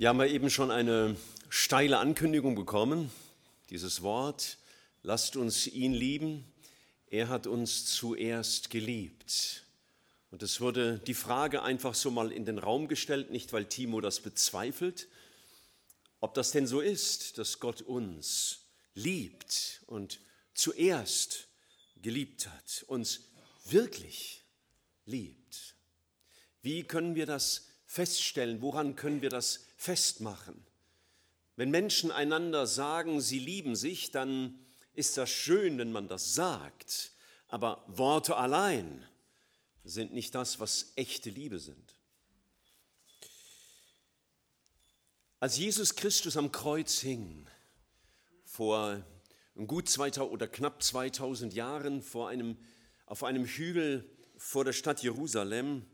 [0.00, 1.14] Wir haben ja eben schon eine
[1.50, 3.10] steile Ankündigung bekommen,
[3.68, 4.56] dieses Wort,
[5.02, 6.50] lasst uns ihn lieben,
[7.10, 9.66] er hat uns zuerst geliebt.
[10.30, 14.00] Und es wurde die Frage einfach so mal in den Raum gestellt, nicht weil Timo
[14.00, 15.06] das bezweifelt,
[16.20, 18.60] ob das denn so ist, dass Gott uns
[18.94, 20.18] liebt und
[20.54, 21.46] zuerst
[22.00, 23.28] geliebt hat, uns
[23.66, 24.44] wirklich
[25.04, 25.74] liebt.
[26.62, 28.62] Wie können wir das feststellen?
[28.62, 30.62] Woran können wir das festmachen.
[31.56, 34.58] Wenn Menschen einander sagen, sie lieben sich, dann
[34.92, 37.12] ist das schön, wenn man das sagt,
[37.48, 39.08] aber Worte allein
[39.82, 41.94] sind nicht das, was echte Liebe sind.
[45.38, 47.46] Als Jesus Christus am Kreuz hing,
[48.44, 49.02] vor
[49.66, 52.58] gut 2000 oder knapp 2000 Jahren vor einem,
[53.06, 55.86] auf einem Hügel vor der Stadt Jerusalem,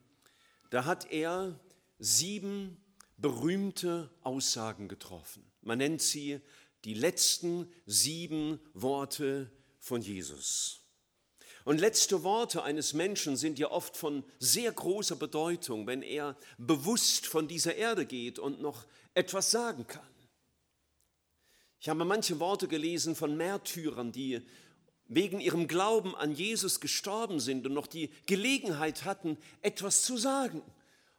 [0.71, 1.61] da hat er
[2.01, 2.83] sieben
[3.19, 5.45] berühmte Aussagen getroffen.
[5.63, 6.41] Man nennt sie
[6.85, 9.51] die letzten sieben Worte
[9.81, 10.81] von Jesus.
[11.65, 17.27] Und letzte Worte eines Menschen sind ja oft von sehr großer Bedeutung, wenn er bewusst
[17.27, 20.07] von dieser Erde geht und noch etwas sagen kann.
[21.81, 24.43] Ich habe manche Worte gelesen von Märtyrern, die
[25.09, 30.63] wegen ihrem Glauben an Jesus gestorben sind und noch die Gelegenheit hatten, etwas zu sagen.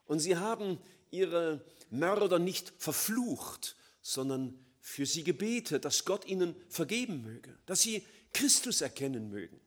[0.07, 0.79] Und sie haben
[1.11, 8.05] ihre Mörder nicht verflucht, sondern für sie gebetet, dass Gott ihnen vergeben möge, dass sie
[8.33, 9.59] Christus erkennen mögen.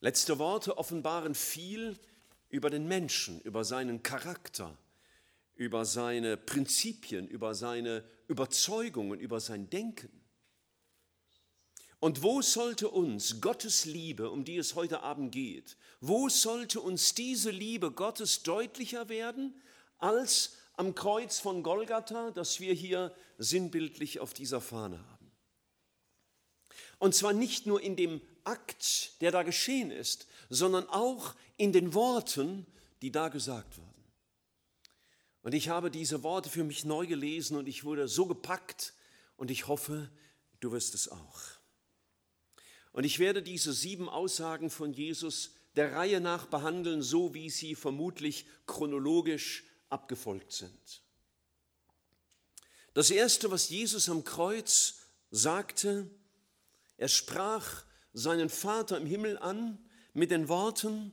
[0.00, 1.98] Letzte Worte offenbaren viel
[2.48, 4.76] über den Menschen, über seinen Charakter,
[5.54, 10.10] über seine Prinzipien, über seine Überzeugungen, über sein Denken.
[11.98, 17.14] Und wo sollte uns Gottes Liebe, um die es heute Abend geht, wo sollte uns
[17.14, 19.54] diese Liebe Gottes deutlicher werden
[19.98, 25.32] als am Kreuz von Golgatha, das wir hier sinnbildlich auf dieser Fahne haben?
[26.98, 31.94] Und zwar nicht nur in dem Akt, der da geschehen ist, sondern auch in den
[31.94, 32.66] Worten,
[33.02, 33.86] die da gesagt wurden.
[35.42, 38.94] Und ich habe diese Worte für mich neu gelesen und ich wurde so gepackt
[39.36, 40.10] und ich hoffe,
[40.60, 41.40] du wirst es auch.
[42.92, 47.74] Und ich werde diese sieben Aussagen von Jesus der Reihe nach behandeln, so wie sie
[47.74, 51.02] vermutlich chronologisch abgefolgt sind.
[52.94, 56.10] Das Erste, was Jesus am Kreuz sagte,
[56.96, 57.84] er sprach
[58.14, 59.78] seinen Vater im Himmel an
[60.14, 61.12] mit den Worten,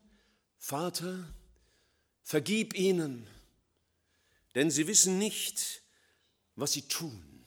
[0.58, 1.28] Vater,
[2.22, 3.28] vergib ihnen,
[4.56, 5.82] denn sie wissen nicht,
[6.56, 7.46] was sie tun.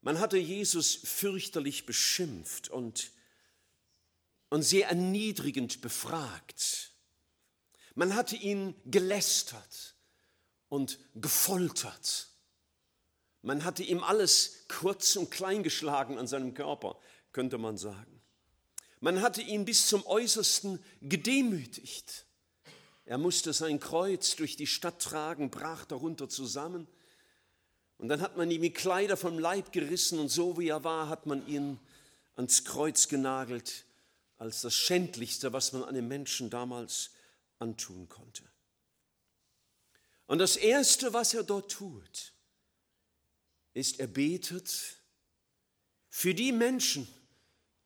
[0.00, 3.10] Man hatte Jesus fürchterlich beschimpft und,
[4.50, 6.92] und sehr erniedrigend befragt.
[7.94, 9.96] Man hatte ihn gelästert
[10.68, 12.28] und gefoltert.
[13.42, 16.98] Man hatte ihm alles kurz und klein geschlagen an seinem Körper,
[17.32, 18.20] könnte man sagen.
[19.00, 22.26] Man hatte ihn bis zum äußersten gedemütigt.
[23.04, 26.88] Er musste sein Kreuz durch die Stadt tragen, brach darunter zusammen
[27.98, 31.08] und dann hat man ihm die Kleider vom Leib gerissen und so wie er war,
[31.08, 31.78] hat man ihn
[32.36, 33.84] ans Kreuz genagelt,
[34.38, 37.10] als das Schändlichste, was man einem Menschen damals
[37.58, 38.44] antun konnte.
[40.26, 42.32] Und das Erste, was er dort tut,
[43.74, 44.96] ist, er betet
[46.08, 47.08] für die Menschen,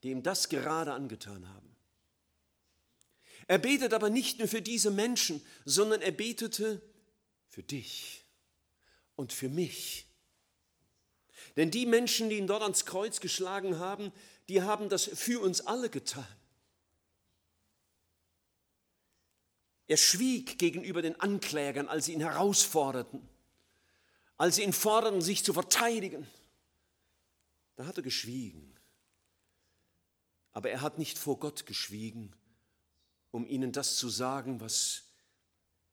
[0.03, 1.77] die ihm das gerade angetan haben.
[3.47, 6.81] Er betet aber nicht nur für diese Menschen, sondern er betete
[7.49, 8.25] für dich
[9.17, 10.07] und für mich.
[11.57, 14.13] Denn die Menschen, die ihn dort ans Kreuz geschlagen haben,
[14.49, 16.27] die haben das für uns alle getan.
[19.93, 23.29] Er schwieg gegenüber den Anklägern, als sie ihn herausforderten,
[24.39, 26.27] als sie ihn forderten, sich zu verteidigen.
[27.77, 28.75] Da hat er geschwiegen.
[30.53, 32.35] Aber er hat nicht vor Gott geschwiegen,
[33.33, 35.03] um ihnen das zu sagen, was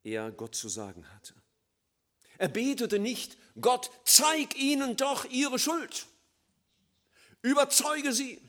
[0.04, 1.34] er Gott zu sagen hatte.
[2.38, 6.08] Er betete nicht, Gott, zeig ihnen doch ihre Schuld.
[7.42, 8.40] Überzeuge sie.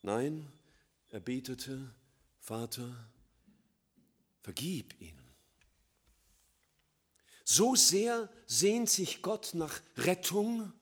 [0.00, 0.50] Nein,
[1.10, 1.94] er betete,
[2.40, 2.96] Vater,
[4.48, 5.34] vergib ihnen.
[7.44, 10.72] So sehr sehnt sich Gott nach Rettung,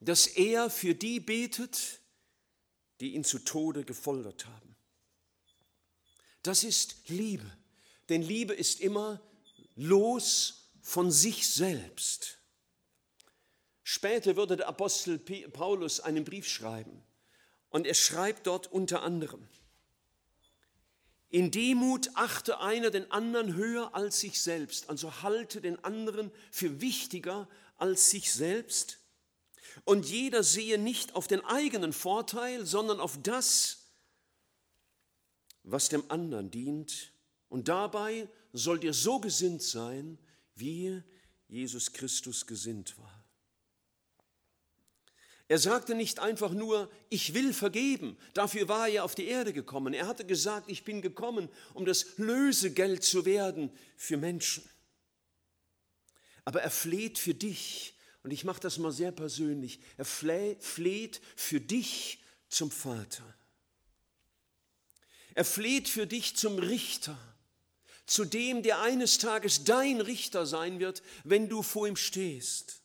[0.00, 2.02] dass er für die betet,
[3.00, 4.76] die ihn zu Tode gefoltert haben.
[6.42, 7.50] Das ist Liebe,
[8.10, 9.22] denn Liebe ist immer
[9.76, 12.36] los von sich selbst.
[13.82, 17.02] Später würde der Apostel Paulus einen Brief schreiben
[17.70, 19.48] und er schreibt dort unter anderem,
[21.28, 26.80] In Demut achte einer den anderen höher als sich selbst, also halte den anderen für
[26.80, 29.00] wichtiger als sich selbst.
[29.84, 33.90] Und jeder sehe nicht auf den eigenen Vorteil, sondern auf das,
[35.64, 37.12] was dem anderen dient.
[37.48, 40.18] Und dabei sollt ihr so gesinnt sein,
[40.54, 41.02] wie
[41.48, 43.15] Jesus Christus gesinnt war.
[45.48, 48.16] Er sagte nicht einfach nur, ich will vergeben.
[48.34, 49.94] Dafür war er auf die Erde gekommen.
[49.94, 54.68] Er hatte gesagt, ich bin gekommen, um das Lösegeld zu werden für Menschen.
[56.44, 57.94] Aber er fleht für dich,
[58.24, 63.34] und ich mache das mal sehr persönlich, er fleht für dich zum Vater.
[65.34, 67.18] Er fleht für dich zum Richter,
[68.06, 72.80] zu dem, der eines Tages dein Richter sein wird, wenn du vor ihm stehst.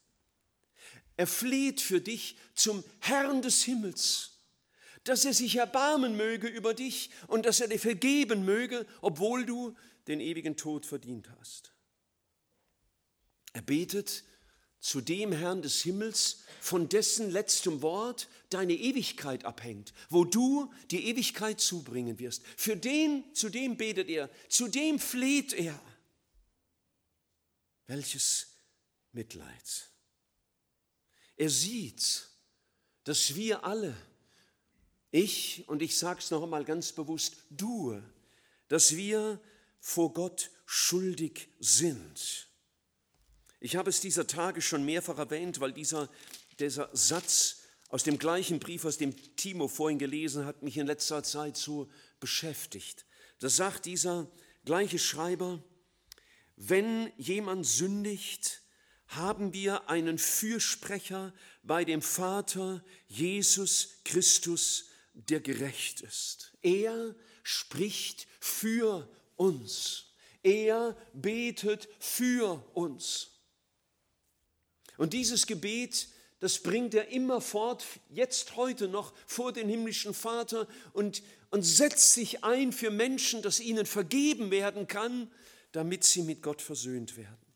[1.22, 4.40] Er fleht für dich zum Herrn des Himmels,
[5.04, 9.78] dass er sich erbarmen möge über dich und dass er dir vergeben möge, obwohl du
[10.08, 11.74] den ewigen Tod verdient hast.
[13.54, 14.24] Er betet
[14.80, 21.06] zu dem Herrn des Himmels, von dessen letztem Wort deine Ewigkeit abhängt, wo du die
[21.06, 22.42] Ewigkeit zubringen wirst.
[22.58, 25.80] Für den, zu dem betet er, zu dem fleht er.
[27.86, 28.48] Welches
[29.12, 29.91] Mitleid.
[31.42, 32.28] Er sieht,
[33.04, 33.98] dass wir alle,
[35.10, 38.00] ich und ich sage es noch einmal ganz bewusst, du,
[38.68, 39.42] dass wir
[39.80, 42.48] vor Gott schuldig sind.
[43.60, 46.12] Ich habe es dieser Tage schon mehrfach erwähnt, weil dieser,
[46.60, 51.24] dieser Satz aus dem gleichen Brief, aus dem Timo vorhin gelesen hat, mich in letzter
[51.24, 51.90] Zeit so
[52.20, 53.04] beschäftigt.
[53.40, 54.32] Da sagt dieser
[54.64, 55.64] gleiche Schreiber,
[56.56, 58.62] wenn jemand sündigt,
[59.12, 66.54] haben wir einen Fürsprecher bei dem Vater Jesus Christus, der gerecht ist.
[66.62, 67.14] Er
[67.44, 70.06] spricht für uns.
[70.44, 73.32] Er betet für uns.
[74.98, 76.08] Und dieses Gebet,
[76.40, 82.14] das bringt er immer fort, jetzt heute noch vor den himmlischen Vater und, und setzt
[82.14, 85.30] sich ein für Menschen, dass ihnen vergeben werden kann,
[85.74, 87.51] damit sie mit Gott versöhnt werden.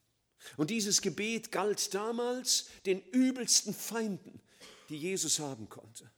[0.58, 4.42] Und dieses Gebet galt damals den übelsten Feinden,
[4.90, 6.10] die Jesus haben konnte.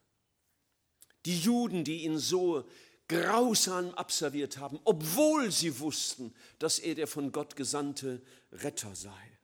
[1.24, 2.68] Die Juden, die ihn so
[3.08, 8.22] grausam abserviert haben, obwohl sie wussten, dass er der von Gott gesandte
[8.52, 9.38] Retter sei.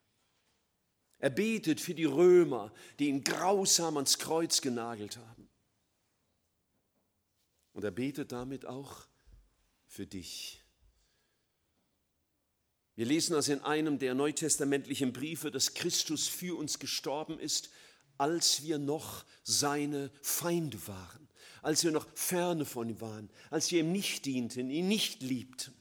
[1.19, 5.49] Er betet für die Römer, die ihn grausam ans Kreuz genagelt haben.
[7.73, 9.07] Und er betet damit auch
[9.87, 10.64] für dich.
[12.96, 17.70] Wir lesen also in einem der neutestamentlichen Briefe, dass Christus für uns gestorben ist,
[18.19, 21.29] als wir noch seine Feinde waren,
[21.62, 25.75] als wir noch ferne von ihm waren, als wir ihm nicht dienten, ihn nicht liebten.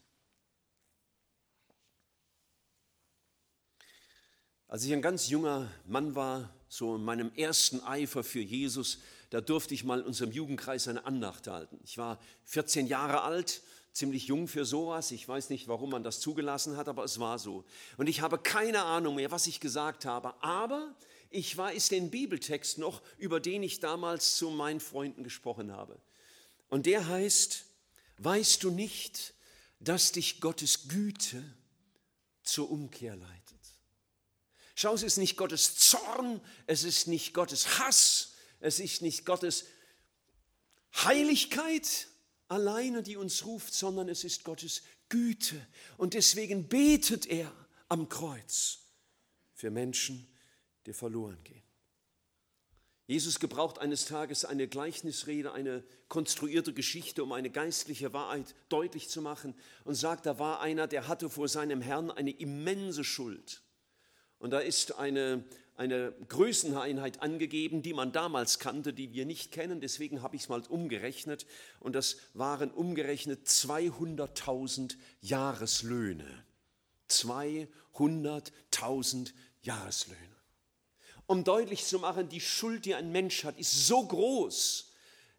[4.67, 8.97] Als ich ein ganz junger Mann war, so in meinem ersten Eifer für Jesus,
[9.29, 11.79] da durfte ich mal in unserem Jugendkreis eine Andacht halten.
[11.83, 13.61] Ich war 14 Jahre alt
[13.93, 15.11] ziemlich jung für sowas.
[15.11, 17.63] Ich weiß nicht, warum man das zugelassen hat, aber es war so.
[17.97, 20.95] Und ich habe keine Ahnung mehr, was ich gesagt habe, aber
[21.29, 25.99] ich weiß den Bibeltext noch, über den ich damals zu meinen Freunden gesprochen habe.
[26.69, 27.65] Und der heißt,
[28.17, 29.33] weißt du nicht,
[29.79, 31.43] dass dich Gottes Güte
[32.43, 33.43] zur Umkehr leitet?
[34.75, 39.65] Schau, es ist nicht Gottes Zorn, es ist nicht Gottes Hass, es ist nicht Gottes
[40.95, 42.07] Heiligkeit,
[42.53, 45.59] alleine, die uns ruft, sondern es ist Gottes Güte.
[45.97, 47.51] Und deswegen betet er
[47.89, 48.79] am Kreuz
[49.53, 50.27] für Menschen,
[50.85, 51.63] die verloren gehen.
[53.05, 59.21] Jesus gebraucht eines Tages eine Gleichnisrede, eine konstruierte Geschichte, um eine geistliche Wahrheit deutlich zu
[59.21, 63.61] machen und sagt, da war einer, der hatte vor seinem Herrn eine immense Schuld.
[64.39, 65.43] Und da ist eine,
[65.75, 69.81] eine Größeneinheit angegeben, die man damals kannte, die wir nicht kennen.
[69.81, 71.47] Deswegen habe ich es mal umgerechnet.
[71.79, 76.43] Und das waren umgerechnet 200.000 Jahreslöhne.
[77.09, 80.19] 200.000 Jahreslöhne.
[81.25, 84.91] Um deutlich zu machen, die Schuld, die ein Mensch hat, ist so groß,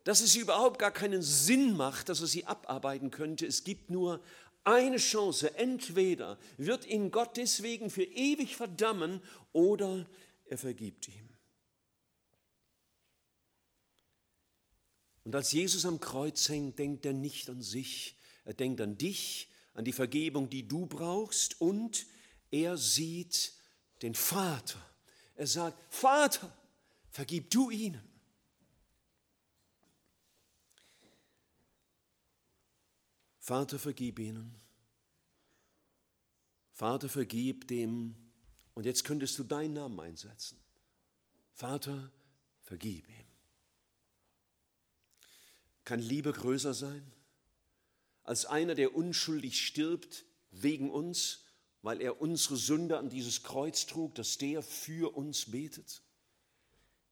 [0.05, 3.47] dass es überhaupt gar keinen Sinn macht, dass er sie abarbeiten könnte.
[3.47, 4.21] Es gibt nur
[4.65, 5.57] eine Chance.
[5.57, 9.21] Entweder wird ihn Gott deswegen für ewig verdammen
[9.53, 10.07] oder
[10.47, 11.29] er vergibt ihm.
[15.25, 19.49] Und als Jesus am Kreuz hängt, denkt er nicht an sich, er denkt an dich,
[19.73, 22.07] an die Vergebung, die du brauchst und
[22.51, 23.55] er sieht
[24.03, 24.79] den Vater.
[25.35, 26.55] Er sagt, Vater,
[27.11, 28.03] vergib du ihnen.
[33.41, 34.55] Vater, vergib ihnen.
[36.73, 38.15] Vater, vergib dem,
[38.75, 40.59] und jetzt könntest du deinen Namen einsetzen.
[41.53, 42.11] Vater,
[42.63, 43.27] vergib ihm.
[45.85, 47.13] Kann Liebe größer sein
[48.23, 51.45] als einer, der unschuldig stirbt wegen uns,
[51.83, 56.03] weil er unsere Sünde an dieses Kreuz trug, dass der für uns betet?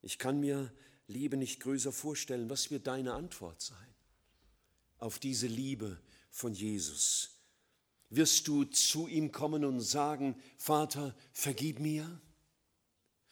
[0.01, 0.73] Ich kann mir
[1.07, 2.49] Liebe nicht größer vorstellen.
[2.49, 3.95] Was wird deine Antwort sein
[4.99, 6.01] auf diese Liebe
[6.31, 7.32] von Jesus?
[8.15, 12.21] Wirst du zu ihm kommen und sagen, Vater, vergib mir?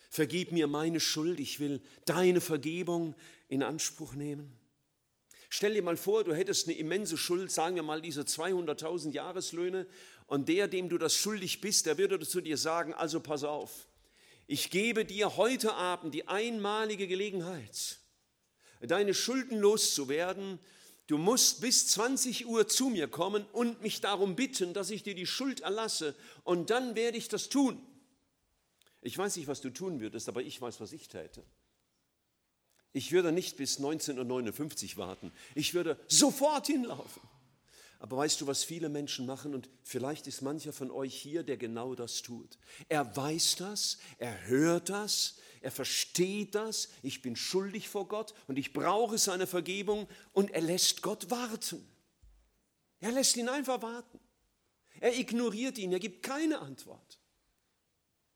[0.08, 3.14] Vergib mir meine Schuld, ich will deine Vergebung
[3.48, 4.58] in Anspruch nehmen.
[5.50, 9.86] Stell dir mal vor, du hättest eine immense Schuld, sagen wir mal diese 200.000 Jahreslöhne,
[10.26, 13.86] und der, dem du das schuldig bist, der würde zu dir sagen, also pass auf,
[14.46, 17.98] ich gebe dir heute Abend die einmalige Gelegenheit,
[18.80, 20.58] deine Schulden loszuwerden.
[21.10, 25.16] Du musst bis 20 Uhr zu mir kommen und mich darum bitten, dass ich dir
[25.16, 26.14] die Schuld erlasse,
[26.44, 27.84] und dann werde ich das tun.
[29.00, 31.42] Ich weiß nicht, was du tun würdest, aber ich weiß, was ich täte.
[32.92, 35.32] Ich würde nicht bis 1959 warten.
[35.56, 37.22] Ich würde sofort hinlaufen.
[37.98, 39.52] Aber weißt du, was viele Menschen machen?
[39.52, 42.56] Und vielleicht ist mancher von euch hier, der genau das tut.
[42.88, 46.88] Er weiß das, er hört das, er versteht das.
[47.02, 50.08] Ich bin schuldig vor Gott und ich brauche seine Vergebung.
[50.32, 51.86] Und er lässt Gott warten.
[53.00, 54.18] Er lässt ihn einfach warten.
[55.00, 57.18] Er ignoriert ihn, er gibt keine Antwort.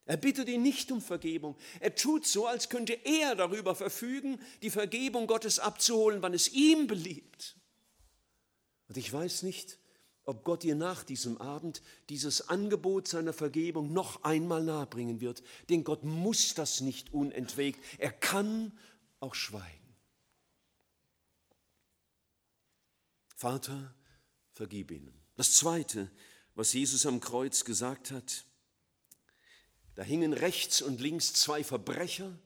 [0.07, 1.57] Er bittet ihn nicht um Vergebung.
[1.81, 6.87] Er tut so, als könnte er darüber verfügen, die Vergebung Gottes abzuholen, wann es ihm
[6.87, 7.57] beliebt.
[8.89, 9.79] Und ich weiß nicht,
[10.25, 15.43] ob Gott dir nach diesem Abend dieses Angebot seiner Vergebung noch einmal nahebringen wird.
[15.69, 17.83] Denn Gott muss das nicht unentwegt.
[17.99, 18.73] Er kann
[19.21, 19.97] auch schweigen.
[23.37, 23.95] Vater,
[24.53, 25.13] vergib ihnen.
[25.37, 26.11] Das Zweite,
[26.55, 28.45] was Jesus am Kreuz gesagt hat,
[29.95, 32.39] da hingen rechts und links zwei Verbrecher.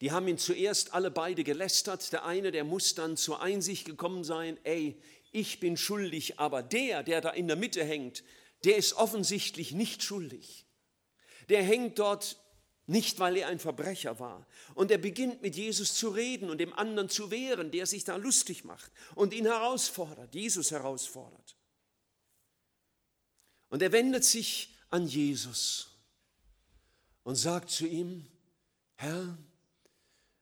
[0.00, 2.12] Die haben ihn zuerst alle beide gelästert.
[2.12, 5.00] Der eine, der muss dann zur Einsicht gekommen sein, ey,
[5.32, 8.24] ich bin schuldig, aber der, der da in der Mitte hängt,
[8.64, 10.66] der ist offensichtlich nicht schuldig.
[11.48, 12.38] Der hängt dort
[12.86, 14.46] nicht, weil er ein Verbrecher war.
[14.74, 18.16] Und er beginnt mit Jesus zu reden und dem anderen zu wehren, der sich da
[18.16, 21.56] lustig macht und ihn herausfordert, Jesus herausfordert.
[23.68, 25.90] Und er wendet sich an Jesus
[27.22, 28.26] und sagt zu ihm,
[28.96, 29.38] Herr,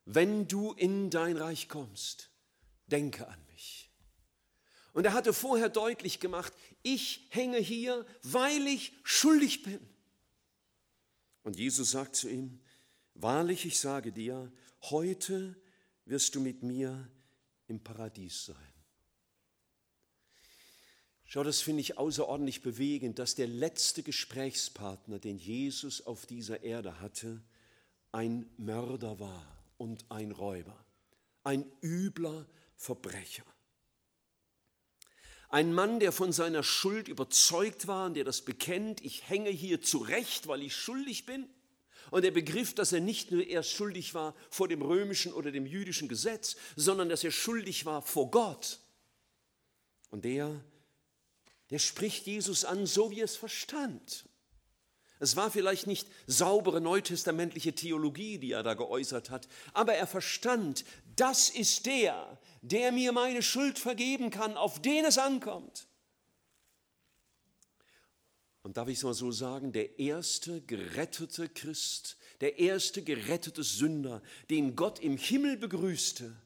[0.06, 2.30] wenn du in dein Reich kommst,
[2.86, 3.47] denke an.
[4.98, 6.52] Und er hatte vorher deutlich gemacht,
[6.82, 9.78] ich hänge hier, weil ich schuldig bin.
[11.44, 12.58] Und Jesus sagt zu ihm,
[13.14, 14.50] wahrlich, ich sage dir,
[14.82, 15.54] heute
[16.04, 17.08] wirst du mit mir
[17.68, 18.72] im Paradies sein.
[21.26, 27.00] Schau, das finde ich außerordentlich bewegend, dass der letzte Gesprächspartner, den Jesus auf dieser Erde
[27.00, 27.40] hatte,
[28.10, 30.84] ein Mörder war und ein Räuber,
[31.44, 33.44] ein übler Verbrecher.
[35.48, 39.80] Ein Mann, der von seiner Schuld überzeugt war und der das bekennt, ich hänge hier
[39.80, 41.48] zurecht, weil ich schuldig bin.
[42.10, 45.66] Und er begriff, dass er nicht nur erst schuldig war vor dem römischen oder dem
[45.66, 48.80] jüdischen Gesetz, sondern dass er schuldig war vor Gott.
[50.10, 50.62] Und der
[51.70, 54.24] der spricht Jesus an, so wie er es verstand.
[55.20, 60.84] Es war vielleicht nicht saubere neutestamentliche Theologie, die er da geäußert hat, aber er verstand,
[61.16, 65.86] das ist der, der mir meine Schuld vergeben kann, auf den es ankommt.
[68.62, 74.22] Und darf ich es mal so sagen, der erste gerettete Christ, der erste gerettete Sünder,
[74.50, 76.36] den Gott im Himmel begrüßte,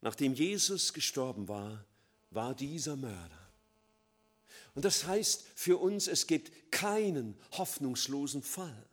[0.00, 1.84] nachdem Jesus gestorben war,
[2.30, 3.50] war dieser Mörder.
[4.74, 8.86] Und das heißt für uns, es gibt keinen hoffnungslosen Fall.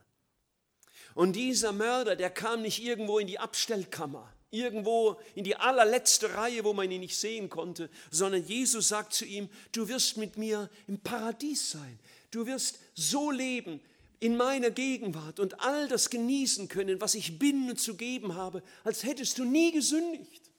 [1.14, 6.64] Und dieser Mörder, der kam nicht irgendwo in die Abstellkammer, irgendwo in die allerletzte Reihe,
[6.64, 10.70] wo man ihn nicht sehen konnte, sondern Jesus sagt zu ihm, du wirst mit mir
[10.88, 12.00] im Paradies sein.
[12.32, 13.82] Du wirst so leben
[14.20, 18.64] in meiner Gegenwart und all das genießen können, was ich bin und zu geben habe,
[18.84, 20.50] als hättest du nie gesündigt.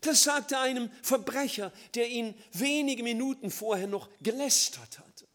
[0.00, 5.28] Das sagte einem Verbrecher, der ihn wenige Minuten vorher noch gelästert hatte.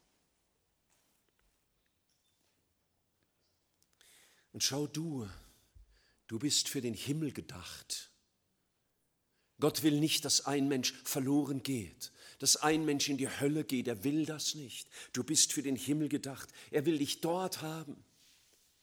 [4.53, 5.27] Und schau du,
[6.31, 8.09] du bist für den Himmel gedacht.
[9.59, 13.89] Gott will nicht, dass ein Mensch verloren geht, dass ein Mensch in die Hölle geht.
[13.89, 14.87] Er will das nicht.
[15.11, 16.49] Du bist für den Himmel gedacht.
[16.71, 18.01] Er will dich dort haben.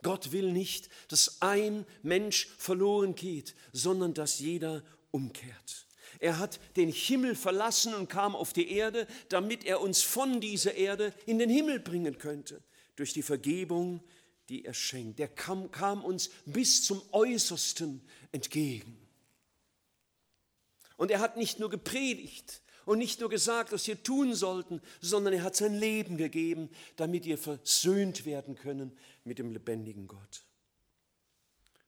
[0.02, 5.87] Gott will nicht, dass ein Mensch verloren geht, sondern dass jeder umkehrt.
[6.19, 10.75] Er hat den Himmel verlassen und kam auf die Erde, damit er uns von dieser
[10.75, 12.62] Erde in den Himmel bringen könnte,
[12.95, 14.02] durch die Vergebung,
[14.49, 15.21] die er schenkt.
[15.21, 18.00] Er kam, kam uns bis zum Äußersten
[18.33, 18.97] entgegen.
[20.97, 25.35] Und er hat nicht nur gepredigt und nicht nur gesagt, was wir tun sollten, sondern
[25.35, 30.45] er hat sein Leben gegeben, damit wir versöhnt werden können mit dem lebendigen Gott.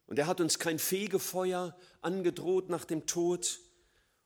[0.07, 3.61] Und er hat uns kein Fegefeuer angedroht nach dem Tod,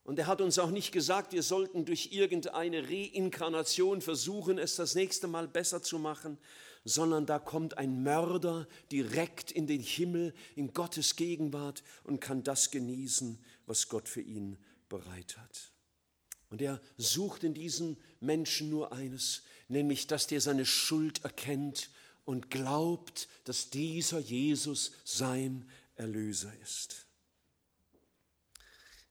[0.04, 4.94] und er hat uns auch nicht gesagt, wir sollten durch irgendeine Reinkarnation versuchen, es das
[4.94, 6.36] nächste Mal besser zu machen,
[6.84, 12.70] sondern da kommt ein Mörder direkt in den Himmel, in Gottes Gegenwart und kann das
[12.70, 15.72] genießen, was Gott für ihn bereit hat.
[16.50, 21.90] Und er sucht in diesem Menschen nur eines, nämlich, dass der seine Schuld erkennt
[22.24, 27.06] und glaubt, dass dieser Jesus sein Erlöser ist.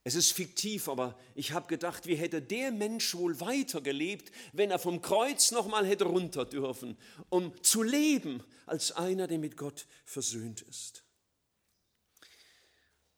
[0.05, 4.79] Es ist fiktiv, aber ich habe gedacht, wie hätte der Mensch wohl weitergelebt, wenn er
[4.79, 6.98] vom Kreuz nochmal hätte runter dürfen,
[7.29, 11.02] um zu leben als einer, der mit Gott versöhnt ist.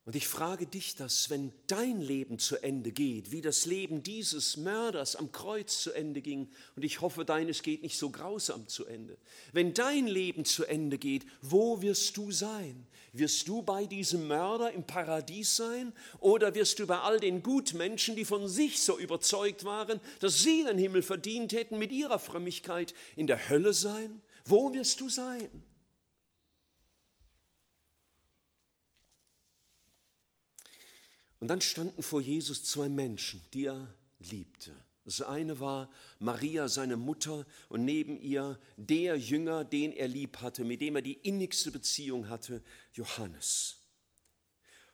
[0.06, 4.56] Und ich frage dich das, wenn dein Leben zu Ende geht, wie das Leben dieses
[4.56, 8.86] Mörders am Kreuz zu Ende ging, und ich hoffe, deines geht nicht so grausam zu
[8.86, 9.18] Ende.
[9.52, 12.86] Wenn dein Leben zu Ende geht, wo wirst du sein?
[13.14, 18.16] Wirst du bei diesem Mörder im Paradies sein oder wirst du bei all den Gutmenschen,
[18.16, 22.94] die von sich so überzeugt waren, dass sie den Himmel verdient hätten mit ihrer Frömmigkeit,
[23.16, 24.22] in der Hölle sein?
[24.44, 25.50] Wo wirst du sein?
[31.40, 34.72] Und dann standen vor Jesus zwei Menschen, die er liebte.
[35.06, 40.64] Das eine war Maria, seine Mutter, und neben ihr der Jünger, den er lieb hatte,
[40.64, 42.64] mit dem er die innigste Beziehung hatte,
[42.94, 43.78] Johannes.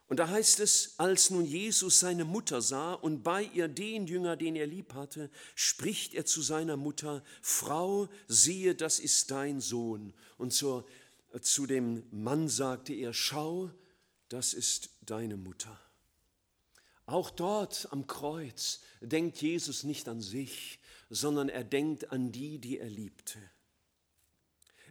[0.07, 4.35] Und da heißt es, als nun Jesus seine Mutter sah und bei ihr den Jünger,
[4.35, 10.13] den er lieb hatte, spricht er zu seiner Mutter, Frau, siehe, das ist dein Sohn.
[10.37, 10.85] Und zur,
[11.39, 13.71] zu dem Mann sagte er, schau,
[14.27, 15.79] das ist deine Mutter.
[17.05, 22.79] Auch dort am Kreuz denkt Jesus nicht an sich, sondern er denkt an die, die
[22.79, 23.39] er liebte.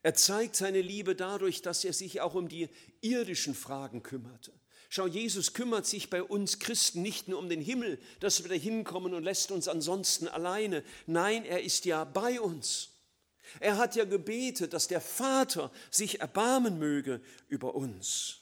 [0.02, 2.68] Er zeigt seine Liebe dadurch, dass er sich auch um die
[3.00, 4.52] irdischen Fragen kümmerte.
[4.88, 8.56] Schau, Jesus kümmert sich bei uns Christen nicht nur um den Himmel, dass wir da
[8.56, 10.82] hinkommen und lässt uns ansonsten alleine.
[11.06, 12.90] Nein, er ist ja bei uns.
[13.60, 18.39] Er hat ja gebetet, dass der Vater sich erbarmen möge über uns.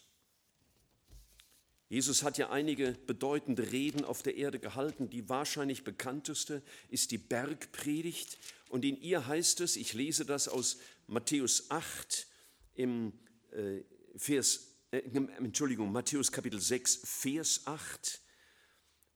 [1.89, 5.09] Jesus hat ja einige bedeutende Reden auf der Erde gehalten.
[5.09, 8.39] Die wahrscheinlich bekannteste ist die Bergpredigt.
[8.69, 12.27] Und in ihr heißt es, ich lese das aus Matthäus 8
[12.75, 13.13] im
[13.53, 13.81] äh,
[14.17, 18.21] Vers, äh, Entschuldigung, Matthäus Kapitel 6, Vers 8.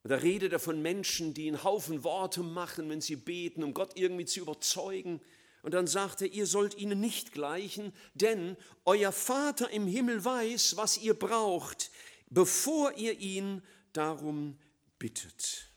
[0.05, 3.93] Da redet er von Menschen, die einen Haufen Worte machen, wenn sie beten, um Gott
[3.97, 5.21] irgendwie zu überzeugen.
[5.63, 10.77] Und dann sagt er, ihr sollt ihnen nicht gleichen, denn euer Vater im Himmel weiß,
[10.77, 11.93] was ihr braucht,
[12.33, 14.59] bevor ihr ihn darum
[14.99, 15.69] bittet.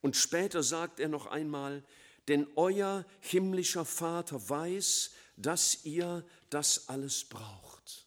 [0.00, 1.84] Und später sagt er noch einmal,
[2.26, 8.06] denn euer himmlischer Vater weiß, dass ihr das alles braucht.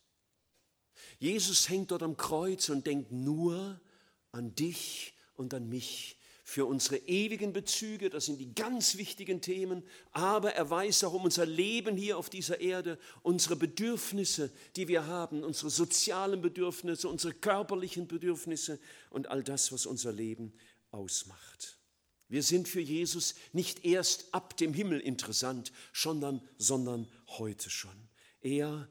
[1.19, 3.79] Jesus hängt dort am Kreuz und denkt nur
[4.31, 6.17] an dich und an mich
[6.51, 11.23] für unsere ewigen Bezüge, das sind die ganz wichtigen Themen, aber er weiß auch um
[11.23, 17.33] unser Leben hier auf dieser Erde, unsere Bedürfnisse, die wir haben, unsere sozialen Bedürfnisse, unsere
[17.33, 20.51] körperlichen Bedürfnisse und all das, was unser Leben
[20.91, 21.77] ausmacht.
[22.27, 28.09] Wir sind für Jesus nicht erst ab dem Himmel interessant, sondern, sondern heute schon.
[28.41, 28.89] Er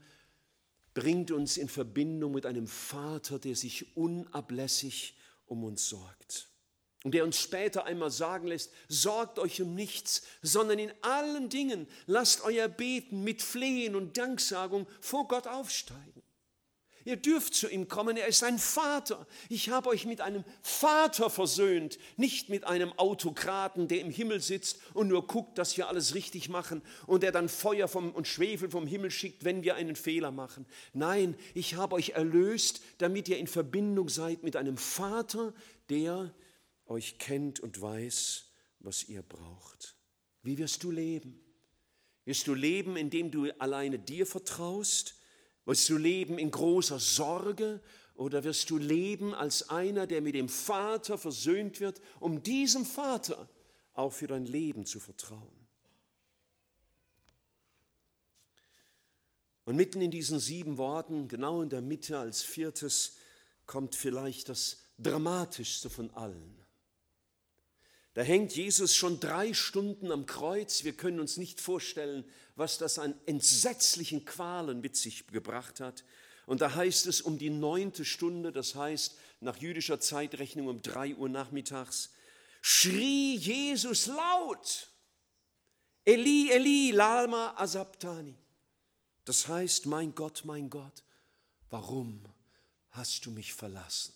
[0.95, 6.50] bringt uns in Verbindung mit einem Vater, der sich unablässig um uns sorgt
[7.03, 11.87] und der uns später einmal sagen lässt, sorgt euch um nichts, sondern in allen Dingen
[12.05, 16.21] lasst euer Beten mit Flehen und Danksagung vor Gott aufsteigen.
[17.03, 19.25] Ihr dürft zu ihm kommen, er ist ein Vater.
[19.49, 24.79] Ich habe euch mit einem Vater versöhnt, nicht mit einem Autokraten, der im Himmel sitzt
[24.93, 28.69] und nur guckt, dass wir alles richtig machen und der dann Feuer vom, und Schwefel
[28.69, 30.67] vom Himmel schickt, wenn wir einen Fehler machen.
[30.93, 35.53] Nein, ich habe euch erlöst, damit ihr in Verbindung seid mit einem Vater,
[35.89, 36.31] der
[36.91, 38.45] euch kennt und weiß,
[38.79, 39.95] was ihr braucht.
[40.43, 41.39] Wie wirst du leben?
[42.25, 45.15] Wirst du leben, indem du alleine dir vertraust?
[45.65, 47.81] Wirst du leben in großer Sorge?
[48.15, 53.49] Oder wirst du leben als einer, der mit dem Vater versöhnt wird, um diesem Vater
[53.93, 55.67] auch für dein Leben zu vertrauen?
[59.63, 63.17] Und mitten in diesen sieben Worten, genau in der Mitte als viertes,
[63.65, 66.60] kommt vielleicht das Dramatischste von allen.
[68.13, 70.83] Da hängt Jesus schon drei Stunden am Kreuz.
[70.83, 76.03] Wir können uns nicht vorstellen, was das an entsetzlichen Qualen mit sich gebracht hat.
[76.45, 81.15] Und da heißt es um die neunte Stunde, das heißt nach jüdischer Zeitrechnung um drei
[81.15, 82.11] Uhr nachmittags,
[82.61, 84.89] schrie Jesus laut,
[86.03, 88.35] Eli, Eli, lama asabtani.
[89.23, 91.03] Das heißt, mein Gott, mein Gott,
[91.69, 92.25] warum
[92.89, 94.13] hast du mich verlassen?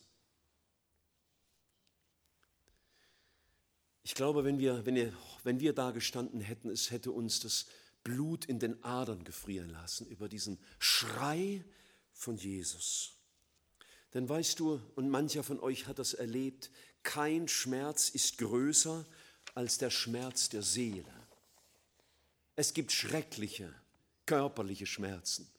[4.06, 5.12] Ich glaube, wenn wir, wenn, wir,
[5.44, 7.66] wenn wir da gestanden hätten, es hätte uns das
[8.04, 11.66] Blut in den Adern gefrieren lassen über diesen Schrei
[12.14, 13.14] von Jesus.
[14.14, 16.70] Denn weißt du, und mancher von euch hat das erlebt,
[17.02, 19.08] kein Schmerz ist größer
[19.56, 21.12] als der Schmerz der Seele.
[22.56, 23.74] Es gibt schreckliche
[24.28, 25.50] körperliche Schmerzen,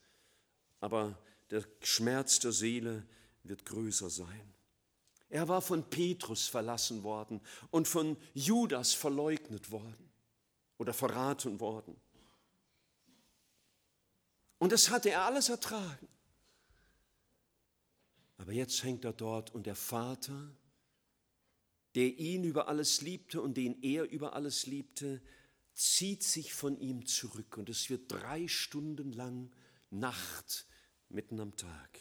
[0.78, 1.18] aber
[1.50, 3.04] der Schmerz der Seele
[3.42, 4.55] wird größer sein.
[5.28, 10.10] Er war von Petrus verlassen worden und von Judas verleugnet worden
[10.78, 11.96] oder verraten worden.
[14.58, 16.08] Und das hatte er alles ertragen.
[18.38, 20.54] Aber jetzt hängt er dort und der Vater,
[21.94, 25.22] der ihn über alles liebte und den er über alles liebte,
[25.74, 29.50] zieht sich von ihm zurück und es wird drei Stunden lang
[29.90, 30.66] Nacht
[31.08, 32.00] mitten am Tag.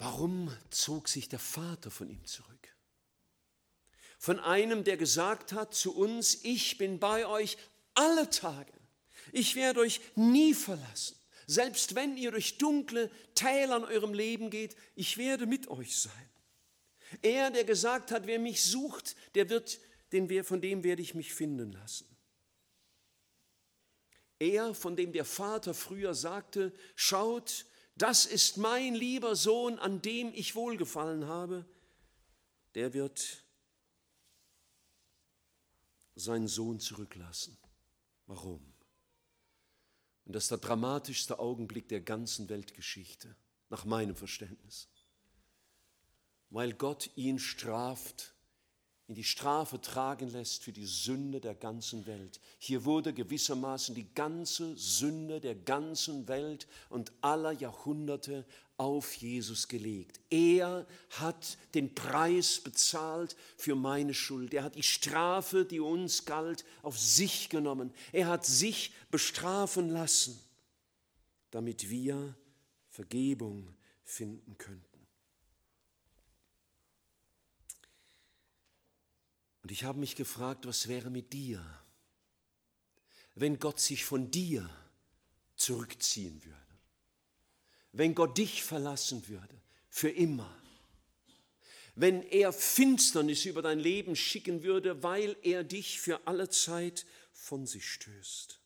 [0.00, 2.74] Warum zog sich der Vater von ihm zurück?
[4.18, 7.58] Von einem, der gesagt hat zu uns, ich bin bei euch
[7.92, 8.72] alle Tage.
[9.30, 11.16] Ich werde euch nie verlassen.
[11.46, 16.30] Selbst wenn ihr durch dunkle Täler in eurem Leben geht, ich werde mit euch sein.
[17.20, 19.80] Er, der gesagt hat, wer mich sucht, der wird,
[20.12, 22.06] den, von dem werde ich mich finden lassen.
[24.38, 30.32] Er, von dem der Vater früher sagte, schaut, das ist mein lieber Sohn, an dem
[30.34, 31.64] ich wohlgefallen habe,
[32.74, 33.44] der wird
[36.14, 37.56] seinen Sohn zurücklassen.
[38.26, 38.72] Warum?
[40.24, 43.34] Und das ist der dramatischste Augenblick der ganzen Weltgeschichte,
[43.68, 44.88] nach meinem Verständnis.
[46.50, 48.34] Weil Gott ihn straft
[49.10, 52.40] in die Strafe tragen lässt für die Sünde der ganzen Welt.
[52.58, 58.46] Hier wurde gewissermaßen die ganze Sünde der ganzen Welt und aller Jahrhunderte
[58.76, 60.20] auf Jesus gelegt.
[60.30, 60.86] Er
[61.18, 64.54] hat den Preis bezahlt für meine Schuld.
[64.54, 67.92] Er hat die Strafe, die uns galt, auf sich genommen.
[68.12, 70.38] Er hat sich bestrafen lassen,
[71.50, 72.36] damit wir
[72.90, 74.89] Vergebung finden können.
[79.70, 81.64] Und ich habe mich gefragt, was wäre mit dir,
[83.36, 84.68] wenn Gott sich von dir
[85.54, 86.56] zurückziehen würde?
[87.92, 89.54] Wenn Gott dich verlassen würde,
[89.88, 90.52] für immer?
[91.94, 97.64] Wenn er Finsternis über dein Leben schicken würde, weil er dich für alle Zeit von
[97.64, 98.58] sich stößt?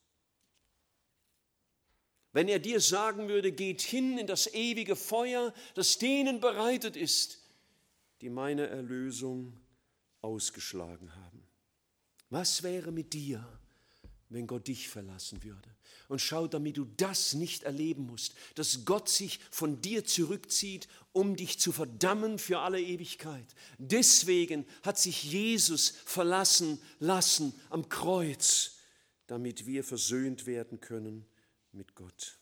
[2.33, 7.43] Wenn er dir sagen würde, geht hin in das ewige Feuer, das denen bereitet ist,
[8.21, 9.55] die meine Erlösung
[10.25, 11.43] ausgeschlagen haben.
[12.29, 13.47] Was wäre mit dir,
[14.29, 15.69] wenn Gott dich verlassen würde?
[16.07, 21.35] Und schau, damit du das nicht erleben musst, dass Gott sich von dir zurückzieht, um
[21.35, 23.55] dich zu verdammen für alle Ewigkeit.
[23.77, 28.79] Deswegen hat sich Jesus verlassen lassen am Kreuz,
[29.27, 31.25] damit wir versöhnt werden können
[31.71, 32.37] mit Gott.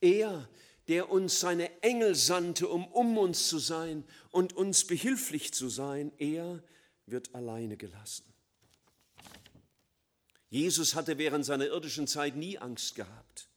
[0.00, 0.48] Er,
[0.88, 6.12] der uns seine Engel sandte, um um uns zu sein und uns behilflich zu sein,
[6.18, 6.62] er,
[7.06, 8.24] wird alleine gelassen.
[10.50, 13.48] Jesus hatte während seiner irdischen Zeit nie Angst gehabt.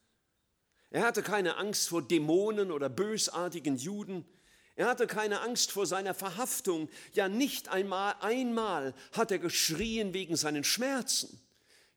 [0.90, 4.26] Er hatte keine Angst vor Dämonen oder bösartigen Juden.
[4.76, 6.90] Er hatte keine Angst vor seiner Verhaftung.
[7.14, 11.42] Ja, nicht einmal einmal hat er geschrien wegen seinen Schmerzen.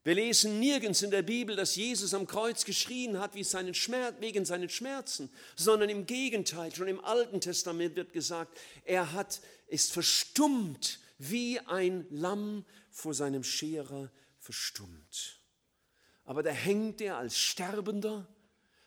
[0.02, 4.16] Wir lesen nirgends in der Bibel, dass Jesus am Kreuz geschrien hat wie seinen Schmerz,
[4.20, 9.92] wegen seinen Schmerzen, sondern im Gegenteil, schon im Alten Testament wird gesagt, er hat, ist
[9.92, 15.42] verstummt wie ein Lamm vor seinem Scherer verstummt.
[16.24, 18.26] Aber da hängt er als Sterbender,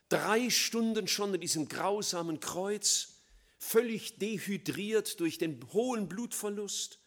[0.09, 3.19] drei Stunden schon an diesem grausamen Kreuz,
[3.59, 6.99] völlig dehydriert durch den hohen Blutverlust.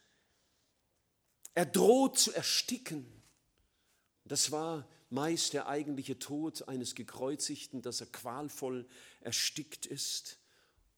[1.53, 3.05] Er droht zu ersticken.
[4.23, 8.87] Das war meist der eigentliche Tod eines Gekreuzigten, dass er qualvoll
[9.19, 10.39] erstickt ist.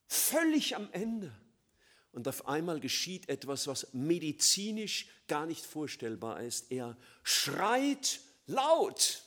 [0.07, 1.35] Völlig am Ende.
[2.11, 6.71] Und auf einmal geschieht etwas, was medizinisch gar nicht vorstellbar ist.
[6.71, 9.23] Er schreit laut.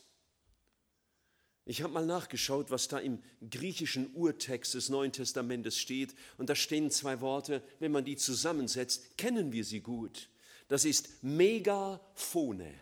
[1.64, 6.14] Ich habe mal nachgeschaut, was da im griechischen Urtext des Neuen Testamentes steht.
[6.38, 10.28] Und da stehen zwei Worte, wenn man die zusammensetzt, kennen wir sie gut.
[10.66, 12.74] Das ist Megaphone.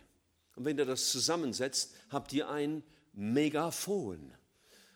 [0.55, 2.83] Und wenn ihr das zusammensetzt, habt ihr ein
[3.13, 4.33] Megaphon.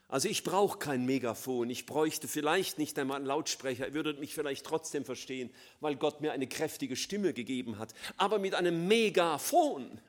[0.07, 4.35] Also ich brauche kein Megafon, ich bräuchte vielleicht nicht einmal einen Lautsprecher, ihr würdet mich
[4.35, 7.93] vielleicht trotzdem verstehen, weil Gott mir eine kräftige Stimme gegeben hat.
[8.17, 9.99] Aber mit einem Megafon,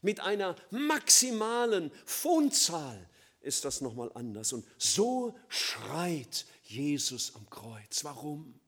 [0.00, 3.08] mit einer maximalen Phonzahl
[3.42, 4.52] ist das nochmal anders.
[4.52, 8.04] Und so schreit Jesus am Kreuz.
[8.04, 8.58] Warum?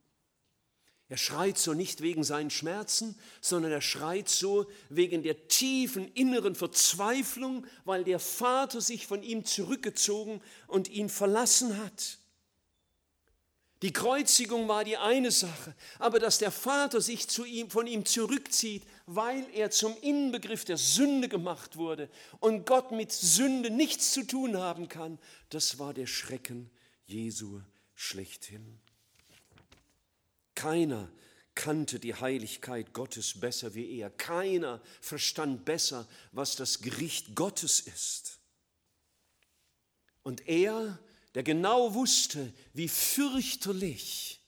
[1.09, 6.55] Er schreit so nicht wegen seinen Schmerzen, sondern er schreit so wegen der tiefen inneren
[6.55, 12.19] Verzweiflung, weil der Vater sich von ihm zurückgezogen und ihn verlassen hat.
[13.83, 18.07] Die Kreuzigung war die eine Sache, aber dass der Vater sich zu ihm, von ihm
[18.07, 22.09] zurückzieht, weil er zum Inbegriff der Sünde gemacht wurde
[22.41, 25.19] und Gott mit Sünde nichts zu tun haben kann,
[25.51, 26.71] das war der Schrecken
[27.05, 27.61] Jesu
[27.95, 28.81] schlechthin.
[30.55, 31.11] Keiner
[31.55, 34.11] kannte die Heiligkeit Gottes besser wie er.
[34.11, 38.39] Keiner verstand besser, was das Gericht Gottes ist.
[40.23, 40.99] Und er,
[41.35, 44.41] der genau wusste, wie fürchterlich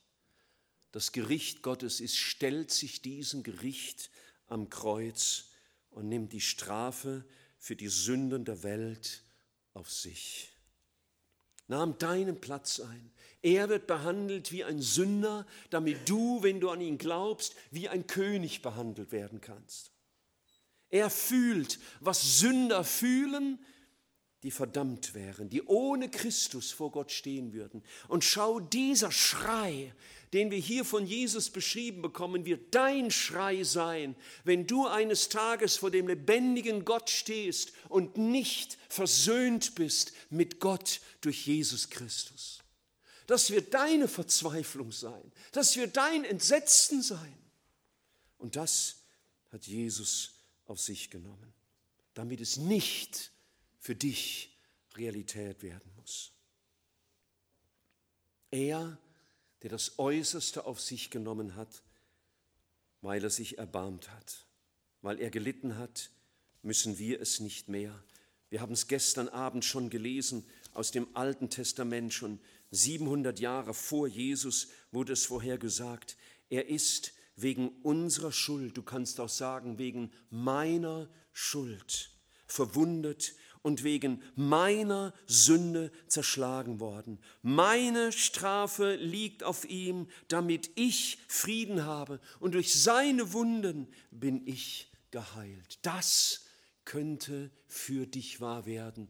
[0.92, 4.10] das Gericht Gottes ist, stellt sich diesem Gericht
[4.46, 5.50] am Kreuz
[5.90, 7.24] und nimmt die Strafe
[7.58, 9.22] für die Sünden der Welt
[9.74, 10.55] auf sich.
[11.68, 13.10] Nahm deinen Platz ein.
[13.42, 18.06] Er wird behandelt wie ein Sünder, damit du, wenn du an ihn glaubst, wie ein
[18.06, 19.92] König behandelt werden kannst.
[20.88, 23.58] Er fühlt, was Sünder fühlen,
[24.42, 27.82] die verdammt wären, die ohne Christus vor Gott stehen würden.
[28.08, 29.92] Und schau, dieser Schrei,
[30.32, 35.76] den wir hier von Jesus beschrieben bekommen, wird dein Schrei sein, wenn du eines Tages
[35.76, 42.60] vor dem lebendigen Gott stehst und nicht versöhnt bist mit Gott durch Jesus Christus.
[43.26, 47.36] Das wird deine Verzweiflung sein, das wird dein Entsetzen sein.
[48.38, 48.96] Und das
[49.50, 50.34] hat Jesus
[50.66, 51.52] auf sich genommen,
[52.14, 53.32] damit es nicht
[53.80, 54.56] für dich
[54.96, 56.32] Realität werden muss.
[58.50, 58.98] Er,
[59.66, 61.82] der das Äußerste auf sich genommen hat,
[63.00, 64.46] weil er sich erbarmt hat,
[65.02, 66.10] weil er gelitten hat,
[66.62, 68.00] müssen wir es nicht mehr.
[68.48, 72.38] Wir haben es gestern Abend schon gelesen aus dem Alten Testament, schon
[72.70, 76.16] 700 Jahre vor Jesus wurde es vorhergesagt.
[76.48, 82.12] Er ist wegen unserer Schuld, du kannst auch sagen, wegen meiner Schuld,
[82.46, 83.34] verwundet
[83.66, 87.18] und wegen meiner Sünde zerschlagen worden.
[87.42, 94.92] Meine Strafe liegt auf ihm, damit ich Frieden habe und durch seine Wunden bin ich
[95.10, 95.80] geheilt.
[95.82, 96.44] Das
[96.84, 99.08] könnte für dich wahr werden,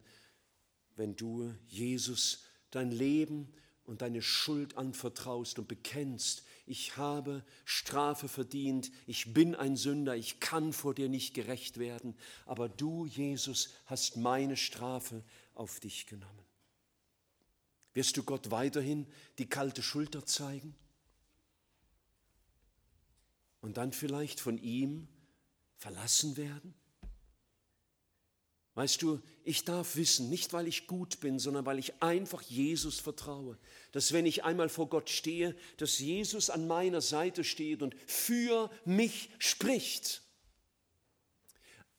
[0.94, 3.52] wenn du Jesus dein Leben
[3.84, 10.40] und deine Schuld anvertraust und bekennst, ich habe Strafe verdient, ich bin ein Sünder, ich
[10.40, 15.22] kann vor dir nicht gerecht werden, aber du, Jesus, hast meine Strafe
[15.54, 16.44] auf dich genommen.
[17.94, 19.06] Wirst du Gott weiterhin
[19.38, 20.74] die kalte Schulter zeigen?
[23.60, 25.08] Und dann vielleicht von ihm
[25.76, 26.74] verlassen werden?
[28.76, 33.00] Weißt du, ich darf wissen, nicht weil ich gut bin, sondern weil ich einfach Jesus
[33.00, 33.56] vertraue,
[33.92, 38.70] dass wenn ich einmal vor Gott stehe, dass Jesus an meiner Seite steht und für
[38.84, 40.20] mich spricht.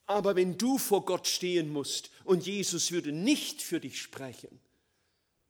[0.06, 4.60] Aber wenn du vor Gott stehen musst und Jesus würde nicht für dich sprechen,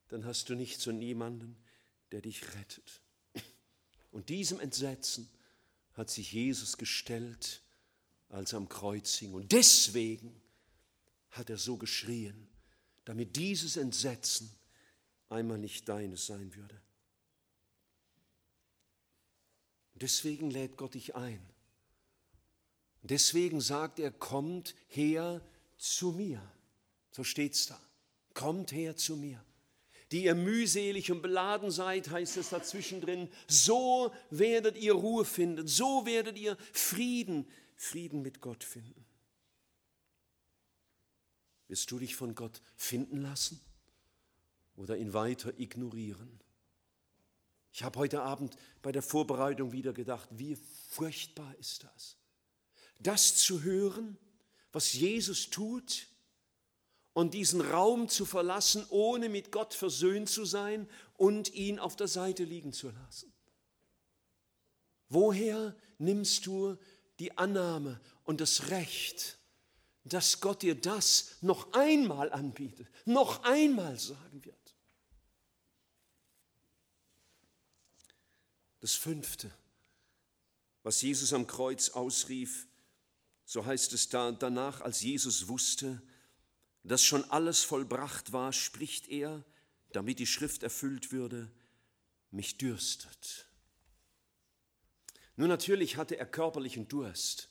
[0.09, 1.59] dann hast du nichts und niemanden,
[2.11, 3.03] der dich rettet.
[4.13, 5.29] Und diesem Entsetzen
[5.93, 7.61] hat sich Jesus gestellt,
[8.31, 9.35] als er am Kreuz hing.
[9.35, 10.41] Und deswegen
[11.39, 12.49] hat er so geschrien,
[13.05, 14.51] damit dieses Entsetzen
[15.29, 16.81] einmal nicht deines sein würde.
[19.95, 21.41] Deswegen lädt Gott dich ein.
[23.03, 25.41] Deswegen sagt er, kommt her
[25.77, 26.43] zu mir.
[27.11, 27.81] So steht's da.
[28.35, 29.43] Kommt her zu mir.
[30.13, 35.67] Die ihr mühselig und beladen seid, heißt es dazwischen drin, so werdet ihr Ruhe finden,
[35.67, 37.47] so werdet ihr Frieden,
[37.77, 39.05] Frieden mit Gott finden.
[41.69, 43.61] Wirst du dich von Gott finden lassen
[44.77, 46.41] oder ihn weiter ignorieren?
[47.73, 50.57] Ich habe heute Abend bei der Vorbereitung wieder gedacht, wie
[50.89, 52.17] furchtbar ist das?
[52.99, 54.17] Das zu hören,
[54.73, 56.09] was Jesus tut
[57.13, 62.09] und diesen Raum zu verlassen, ohne mit Gott versöhnt zu sein und ihn auf der
[62.09, 63.33] Seite liegen zu lassen.
[65.09, 66.77] Woher nimmst du
[67.19, 69.38] die Annahme und das Recht,
[70.05, 74.75] dass Gott dir das noch einmal anbietet, noch einmal sagen wird.
[78.81, 79.51] Das fünfte,
[80.83, 82.69] was Jesus am Kreuz ausrief,
[83.45, 86.01] so heißt es da, danach, als Jesus wusste,
[86.85, 89.45] dass schon alles vollbracht war, spricht er,
[89.93, 91.51] damit die Schrift erfüllt würde,
[92.31, 93.47] mich dürstet.
[95.37, 97.49] Nun natürlich hatte er körperlichen Durst.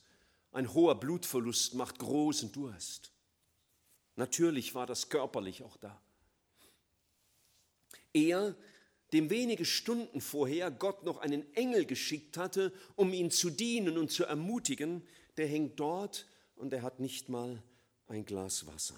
[0.52, 3.12] Ein hoher Blutverlust macht großen Durst.
[4.16, 6.02] Natürlich war das körperlich auch da.
[8.14, 8.56] Er,
[9.14, 14.12] dem wenige Stunden vorher Gott noch einen Engel geschickt hatte, um ihn zu dienen und
[14.12, 15.08] zu ermutigen,
[15.38, 17.62] der hängt dort und er hat nicht mal
[18.08, 18.96] ein Glas Wasser.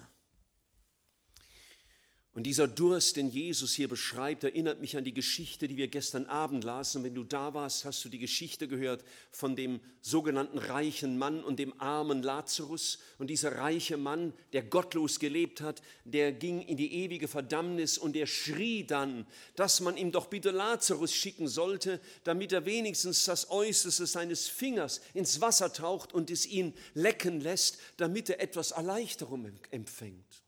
[2.36, 6.28] Und dieser Durst, den Jesus hier beschreibt, erinnert mich an die Geschichte, die wir gestern
[6.28, 7.04] Abend lasen.
[7.04, 11.58] Wenn du da warst, hast du die Geschichte gehört von dem sogenannten reichen Mann und
[11.58, 13.00] dem armen Lazarus.
[13.18, 18.15] Und dieser reiche Mann, der gottlos gelebt hat, der ging in die ewige Verdammnis und
[18.15, 23.50] der schrie dann, dass man ihm doch bitte Lazarus schicken sollte, damit er wenigstens das
[23.50, 29.52] Äußerste seines Fingers ins Wasser taucht und es ihn lecken lässt, damit er etwas Erleichterung
[29.72, 30.44] empfängt.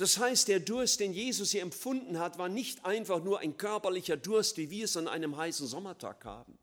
[0.00, 4.16] Das heißt, der Durst, den Jesus hier empfunden hat, war nicht einfach nur ein körperlicher
[4.16, 6.56] Durst, wie wir es an einem heißen Sommertag haben,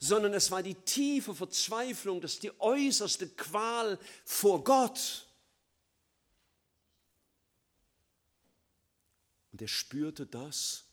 [0.00, 5.26] sondern es war die tiefe Verzweiflung, das die äußerste Qual vor Gott.
[9.52, 10.86] Und er spürte das,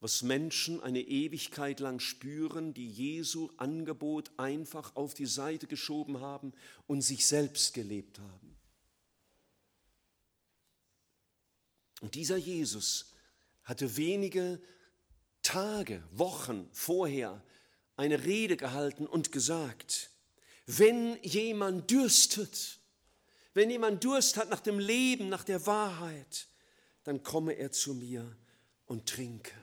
[0.00, 6.52] was Menschen eine Ewigkeit lang spüren, die Jesu Angebot einfach auf die Seite geschoben haben
[6.88, 8.47] und sich selbst gelebt haben.
[12.00, 13.12] Und dieser Jesus
[13.64, 14.60] hatte wenige
[15.42, 17.42] Tage, Wochen vorher
[17.96, 20.10] eine Rede gehalten und gesagt,
[20.66, 22.78] wenn jemand dürstet,
[23.54, 26.48] wenn jemand Durst hat nach dem Leben, nach der Wahrheit,
[27.04, 28.36] dann komme er zu mir
[28.86, 29.54] und trinke.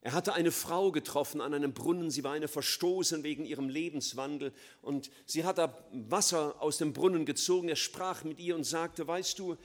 [0.00, 4.54] Er hatte eine Frau getroffen an einem Brunnen, sie war eine verstoßen wegen ihrem Lebenswandel
[4.80, 7.68] und sie hat da Wasser aus dem Brunnen gezogen.
[7.68, 9.56] Er sprach mit ihr und sagte, weißt du,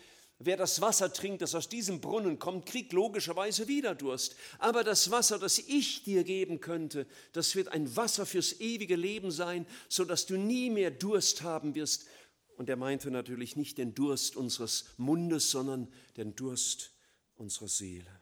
[0.45, 4.35] Wer das Wasser trinkt, das aus diesem Brunnen kommt, kriegt logischerweise wieder Durst.
[4.59, 9.31] Aber das Wasser, das ich dir geben könnte, das wird ein Wasser fürs ewige Leben
[9.31, 12.05] sein, sodass du nie mehr Durst haben wirst.
[12.57, 16.91] Und er meinte natürlich nicht den Durst unseres Mundes, sondern den Durst
[17.35, 18.21] unserer Seele.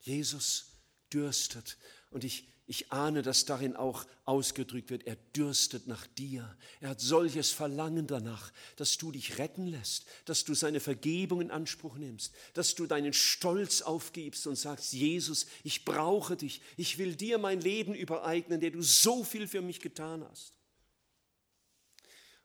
[0.00, 0.72] Jesus
[1.12, 1.78] dürstet.
[2.10, 6.56] Und ich ich ahne, dass darin auch ausgedrückt wird, er dürstet nach dir.
[6.80, 11.50] Er hat solches Verlangen danach, dass du dich retten lässt, dass du seine Vergebung in
[11.50, 17.16] Anspruch nimmst, dass du deinen Stolz aufgibst und sagst, Jesus, ich brauche dich, ich will
[17.16, 20.54] dir mein Leben übereignen, der du so viel für mich getan hast.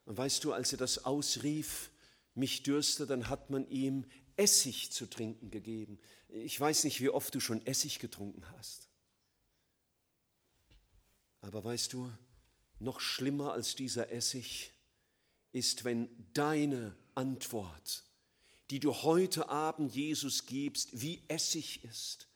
[0.04, 1.90] Und weißt du, als er das ausrief,
[2.34, 4.04] mich dürste, dann hat man ihm
[4.36, 5.98] Essig zu trinken gegeben.
[6.28, 8.89] Ich weiß nicht, wie oft du schon Essig getrunken hast.
[11.40, 12.10] Aber weißt du,
[12.78, 14.72] noch schlimmer als dieser Essig
[15.52, 18.04] ist, wenn deine Antwort,
[18.70, 22.28] die du heute Abend Jesus gibst, wie Essig ist,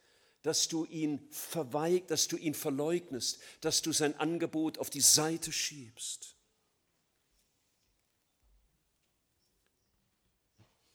[0.42, 5.52] dass du ihn verweigst, dass du ihn verleugnest, dass du sein Angebot auf die Seite
[5.52, 6.36] schiebst.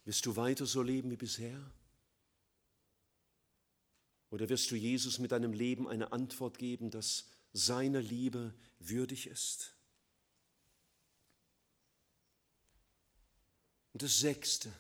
[0.06, 1.72] Wirst du weiter so leben wie bisher?
[4.30, 9.76] Oder wirst du Jesus mit deinem Leben eine Antwort geben, dass seiner Liebe würdig ist.
[13.94, 14.72] Und das Sechste,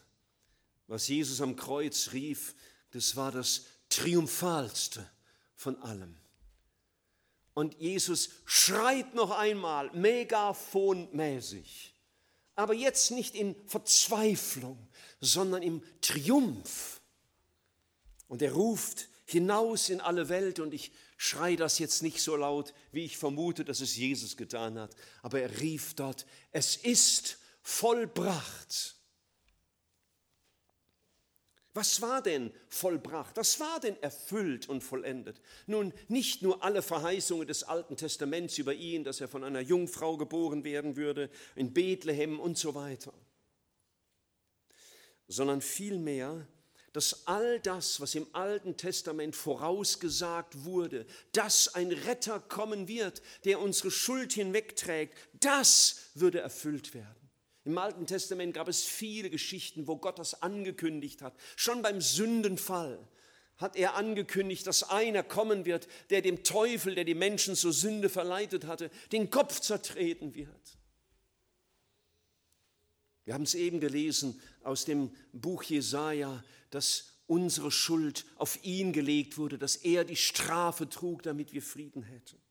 [0.87, 2.55] was Jesus am Kreuz rief,
[2.91, 5.09] das war das Triumphalste
[5.55, 6.15] von allem.
[7.53, 11.93] Und Jesus schreit noch einmal megaphonmäßig,
[12.55, 14.87] aber jetzt nicht in Verzweiflung,
[15.19, 17.01] sondern im Triumph.
[18.27, 22.73] Und er ruft hinaus in alle Welt und ich schrei das jetzt nicht so laut,
[22.93, 28.95] wie ich vermute, dass es Jesus getan hat, aber er rief dort, es ist vollbracht.
[31.73, 33.35] Was war denn vollbracht?
[33.35, 35.41] Was war denn erfüllt und vollendet?
[35.67, 40.15] Nun, nicht nur alle Verheißungen des Alten Testaments über ihn, dass er von einer Jungfrau
[40.15, 43.13] geboren werden würde, in Bethlehem und so weiter,
[45.27, 46.47] sondern vielmehr
[46.93, 53.59] dass all das, was im Alten Testament vorausgesagt wurde, dass ein Retter kommen wird, der
[53.59, 57.15] unsere Schuld hinwegträgt, das würde erfüllt werden.
[57.65, 61.35] Im Alten Testament gab es viele Geschichten, wo Gott das angekündigt hat.
[61.55, 62.99] Schon beim Sündenfall
[63.57, 68.09] hat er angekündigt, dass einer kommen wird, der dem Teufel, der die Menschen zur Sünde
[68.09, 70.49] verleitet hatte, den Kopf zertreten wird.
[73.25, 79.37] Wir haben es eben gelesen aus dem Buch Jesaja, dass unsere Schuld auf ihn gelegt
[79.37, 82.41] wurde, dass er die Strafe trug, damit wir Frieden hätten.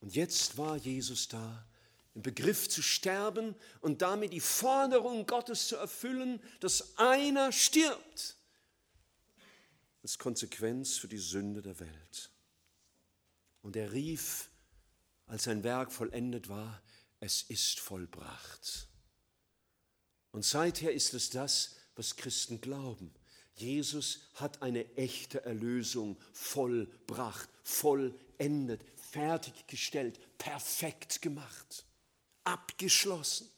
[0.00, 1.66] Und jetzt war Jesus da,
[2.14, 8.36] im Begriff zu sterben und damit die Forderung Gottes zu erfüllen, dass einer stirbt,
[10.02, 12.30] als Konsequenz für die Sünde der Welt.
[13.62, 14.50] Und er rief,
[15.26, 16.82] als sein Werk vollendet war,
[17.20, 18.88] es ist vollbracht.
[20.32, 23.12] Und seither ist es das, was Christen glauben.
[23.54, 31.84] Jesus hat eine echte Erlösung vollbracht, vollendet, fertiggestellt, perfekt gemacht,
[32.44, 33.48] abgeschlossen.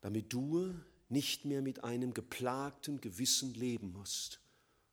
[0.00, 0.74] Damit du
[1.08, 4.40] nicht mehr mit einem geplagten Gewissen leben musst,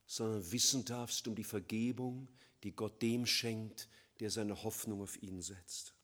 [0.06, 2.28] sondern wissen darfst um die Vergebung,
[2.62, 3.88] die Gott dem schenkt,
[4.20, 5.95] der seine Hoffnung auf ihn setzt.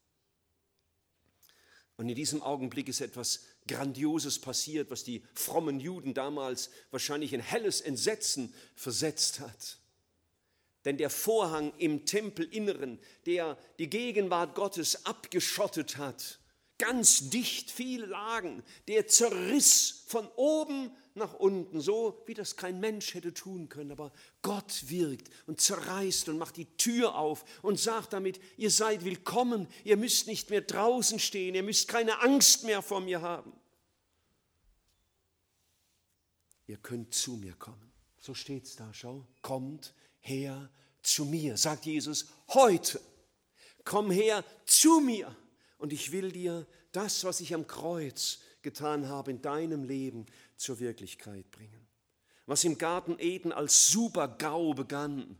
[2.02, 7.38] Und in diesem Augenblick ist etwas Grandioses passiert, was die frommen Juden damals wahrscheinlich in
[7.38, 9.78] helles Entsetzen versetzt hat.
[10.84, 16.40] Denn der Vorhang im Tempelinneren, der die Gegenwart Gottes abgeschottet hat,
[16.76, 23.14] ganz dicht viele Lagen, der zerriss von oben nach unten, so wie das kein Mensch
[23.14, 23.92] hätte tun können.
[23.92, 29.04] Aber Gott wirkt und zerreißt und macht die Tür auf und sagt damit, ihr seid
[29.04, 33.52] willkommen, ihr müsst nicht mehr draußen stehen, ihr müsst keine Angst mehr vor mir haben.
[36.66, 37.92] Ihr könnt zu mir kommen.
[38.18, 39.26] So steht es da, schau.
[39.42, 40.70] Kommt her
[41.02, 43.00] zu mir, sagt Jesus, heute.
[43.84, 45.36] Komm her zu mir
[45.78, 50.26] und ich will dir das, was ich am Kreuz getan habe, in deinem Leben
[50.62, 51.86] zur Wirklichkeit bringen.
[52.46, 55.38] Was im Garten Eden als Super-GAU begann,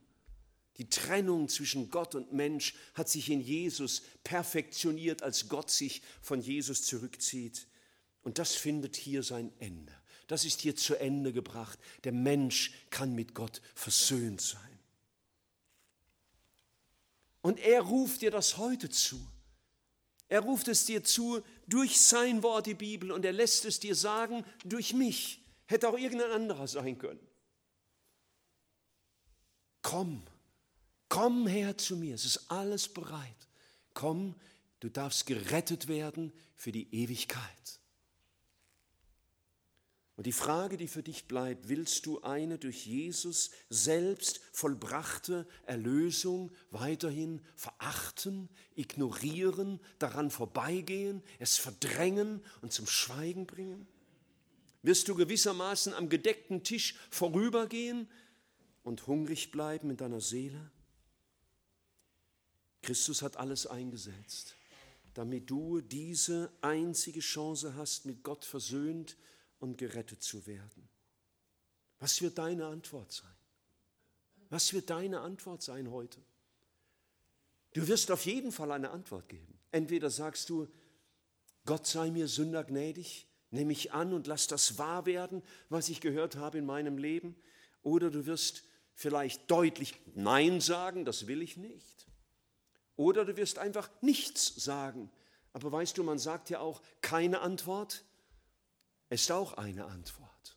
[0.79, 6.41] die Trennung zwischen Gott und Mensch hat sich in Jesus perfektioniert, als Gott sich von
[6.41, 7.67] Jesus zurückzieht.
[8.23, 9.93] Und das findet hier sein Ende.
[10.29, 11.79] Das ist hier zu Ende gebracht.
[12.05, 14.61] Der Mensch kann mit Gott versöhnt sein.
[17.43, 19.21] Und er ruft dir das heute zu.
[20.33, 23.95] Er ruft es dir zu durch sein Wort, die Bibel, und er lässt es dir
[23.95, 25.43] sagen, durch mich.
[25.67, 27.21] Hätte auch irgendein anderer sein können.
[29.83, 30.23] Komm,
[31.11, 33.47] komm her zu mir, es ist alles bereit.
[33.93, 34.35] Komm,
[34.81, 37.82] du darfst gerettet werden für die Ewigkeit.
[40.23, 46.53] Und die Frage, die für dich bleibt, willst du eine durch Jesus selbst vollbrachte Erlösung
[46.71, 53.89] weiterhin verachten, ignorieren, daran vorbeigehen, es verdrängen und zum Schweigen bringen?
[54.83, 58.09] Wirst du gewissermaßen am gedeckten Tisch vorübergehen
[58.85, 60.71] und hungrig bleiben in deiner Seele?
[62.83, 64.55] Christus hat alles eingesetzt,
[65.15, 69.17] damit du diese einzige Chance hast, mit Gott versöhnt
[69.63, 70.89] und gerettet zu werden.
[72.01, 73.31] Was wird deine Antwort sein?
[74.51, 76.21] Was wird deine Antwort sein heute?
[77.73, 79.57] Du wirst auf jeden Fall eine Antwort geben.
[79.71, 80.67] Entweder sagst du,
[81.65, 86.01] Gott sei mir Sünder gnädig, nehme mich an und lass das wahr werden, was ich
[86.01, 87.37] gehört habe in meinem Leben.
[87.83, 92.09] Oder du wirst vielleicht deutlich Nein sagen, das will ich nicht.
[92.97, 95.09] Oder du wirst einfach nichts sagen.
[95.53, 98.05] Aber weißt du, man sagt ja auch keine Antwort
[99.13, 100.57] ist auch eine Antwort.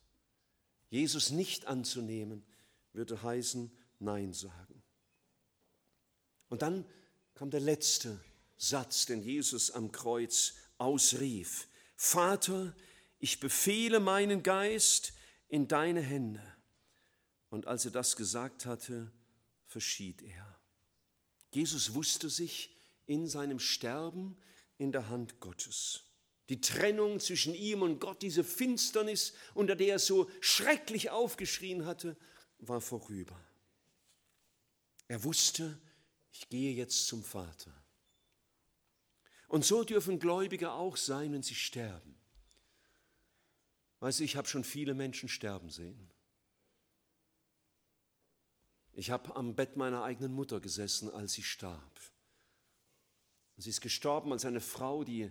[0.88, 2.44] Jesus nicht anzunehmen,
[2.92, 4.82] würde heißen Nein sagen.
[6.48, 6.86] Und dann
[7.34, 8.18] kam der letzte
[8.56, 11.68] Satz, den Jesus am Kreuz ausrief.
[11.96, 12.74] Vater,
[13.18, 15.12] ich befehle meinen Geist
[15.48, 16.42] in deine Hände.
[17.50, 19.12] Und als er das gesagt hatte,
[19.66, 20.58] verschied er.
[21.52, 22.74] Jesus wusste sich
[23.06, 24.36] in seinem Sterben
[24.78, 26.05] in der Hand Gottes.
[26.48, 32.16] Die Trennung zwischen ihm und Gott, diese Finsternis, unter der er so schrecklich aufgeschrien hatte,
[32.58, 33.38] war vorüber.
[35.08, 35.78] Er wusste,
[36.32, 37.72] ich gehe jetzt zum Vater.
[39.48, 42.16] Und so dürfen Gläubige auch sein, wenn sie sterben.
[44.00, 46.10] Weißt du, ich habe schon viele Menschen sterben sehen.
[48.92, 52.00] Ich habe am Bett meiner eigenen Mutter gesessen, als sie starb.
[53.58, 55.30] Sie ist gestorben als eine Frau, die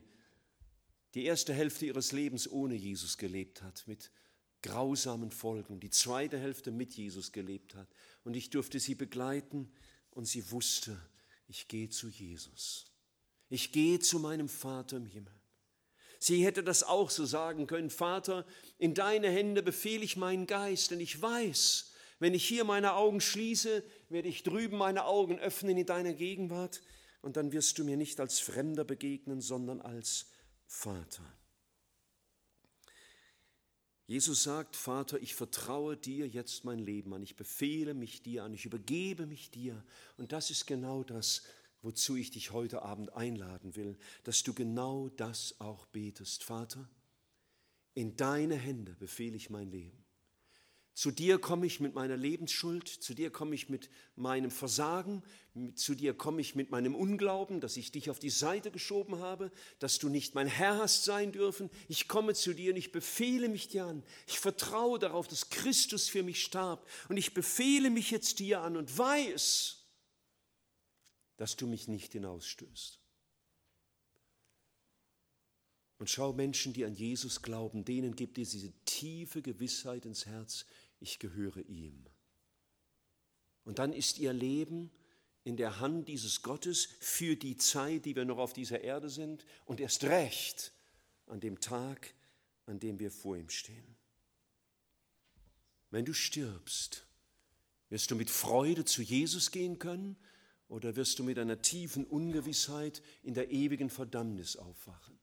[1.16, 4.12] die erste Hälfte ihres Lebens ohne Jesus gelebt hat, mit
[4.62, 7.88] grausamen Folgen, die zweite Hälfte mit Jesus gelebt hat.
[8.24, 9.72] Und ich durfte sie begleiten
[10.12, 11.00] und sie wusste,
[11.48, 12.92] ich gehe zu Jesus.
[13.50, 15.34] Ich gehe zu meinem Vater im Himmel.
[16.20, 18.46] Sie hätte das auch so sagen können, Vater,
[18.78, 23.22] in deine Hände befehle ich meinen Geist, denn ich weiß, wenn ich hier meine Augen
[23.22, 26.82] schließe, werde ich drüben meine Augen öffnen in deiner Gegenwart
[27.22, 30.28] und dann wirst du mir nicht als Fremder begegnen, sondern als
[30.66, 31.24] Vater.
[34.08, 38.54] Jesus sagt, Vater, ich vertraue dir jetzt mein Leben an, ich befehle mich dir an,
[38.54, 39.84] ich übergebe mich dir.
[40.18, 41.42] Und das ist genau das,
[41.82, 46.44] wozu ich dich heute Abend einladen will, dass du genau das auch betest.
[46.44, 46.88] Vater,
[47.96, 50.05] in deine Hände befehle ich mein Leben.
[50.96, 55.24] Zu dir komme ich mit meiner Lebensschuld, zu dir komme ich mit meinem Versagen,
[55.76, 59.52] zu dir komme ich mit meinem Unglauben, dass ich dich auf die Seite geschoben habe,
[59.80, 61.70] dass du nicht mein Herr hast sein dürfen.
[61.90, 64.04] Ich komme zu dir und ich befehle mich dir an.
[64.26, 68.78] Ich vertraue darauf, dass Christus für mich starb und ich befehle mich jetzt dir an
[68.78, 69.84] und weiß,
[71.36, 73.02] dass du mich nicht hinausstößt.
[75.98, 80.66] Und schau Menschen, die an Jesus glauben, denen gibt es diese tiefe Gewissheit ins Herz,
[81.00, 82.06] ich gehöre ihm.
[83.64, 84.92] Und dann ist ihr Leben
[85.44, 89.46] in der Hand dieses Gottes für die Zeit, die wir noch auf dieser Erde sind
[89.66, 90.74] und erst recht
[91.28, 92.14] an dem Tag,
[92.66, 93.96] an dem wir vor ihm stehen.
[95.92, 97.06] Wenn du stirbst,
[97.90, 100.18] wirst du mit Freude zu Jesus gehen können
[100.68, 105.18] oder wirst du mit einer tiefen Ungewissheit in der ewigen Verdammnis aufwachen?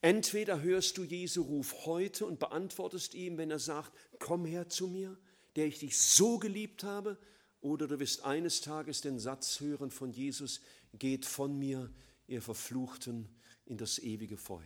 [0.00, 4.86] Entweder hörst du Jesu Ruf heute und beantwortest ihm, wenn er sagt, komm her zu
[4.86, 5.18] mir,
[5.56, 7.18] der ich dich so geliebt habe,
[7.60, 10.60] oder du wirst eines Tages den Satz hören von Jesus,
[10.92, 11.92] geht von mir,
[12.28, 13.28] ihr Verfluchten,
[13.66, 14.62] in das ewige Feuer.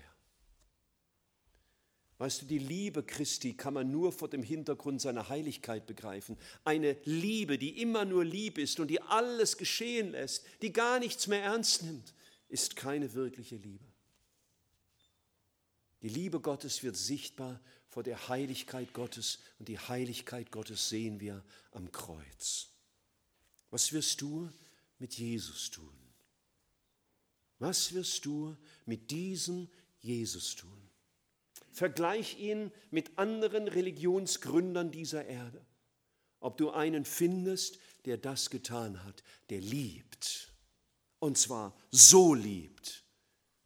[2.18, 6.36] Weißt du, die Liebe Christi kann man nur vor dem Hintergrund seiner Heiligkeit begreifen.
[6.62, 11.26] Eine Liebe, die immer nur lieb ist und die alles geschehen lässt, die gar nichts
[11.26, 12.14] mehr ernst nimmt,
[12.48, 13.91] ist keine wirkliche Liebe.
[16.03, 21.44] Die Liebe Gottes wird sichtbar vor der Heiligkeit Gottes und die Heiligkeit Gottes sehen wir
[21.70, 22.70] am Kreuz.
[23.70, 24.50] Was wirst du
[24.98, 25.94] mit Jesus tun?
[27.59, 29.68] Was wirst du mit diesem
[30.00, 30.90] Jesus tun?
[31.70, 35.64] Vergleich ihn mit anderen Religionsgründern dieser Erde.
[36.40, 40.53] Ob du einen findest, der das getan hat, der liebt.
[41.20, 43.05] Und zwar so liebt,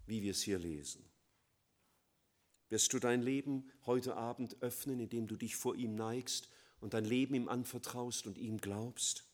[0.05, 1.06] wie wir es hier lesen.
[2.69, 6.49] Wirst du dein Leben heute Abend öffnen, indem du dich vor ihm neigst
[6.81, 9.25] und dein Leben ihm anvertraust und ihm glaubst?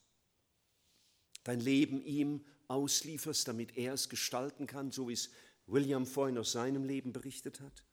[1.44, 5.30] Dein Leben ihm auslieferst, damit er es gestalten kann, so wie es
[5.66, 7.84] William vorhin aus seinem Leben berichtet hat?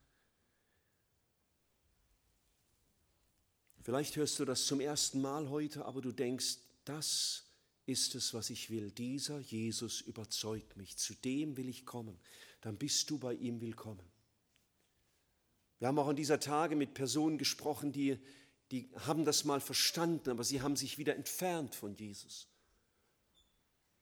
[3.81, 7.45] Vielleicht hörst du das zum ersten Mal heute, aber du denkst, das
[7.85, 8.91] ist es, was ich will.
[8.91, 12.19] Dieser Jesus überzeugt mich, zu dem will ich kommen.
[12.61, 14.08] Dann bist du bei ihm willkommen.
[15.79, 18.19] Wir haben auch in dieser Tage mit Personen gesprochen, die,
[18.71, 22.47] die haben das mal verstanden, aber sie haben sich wieder entfernt von Jesus.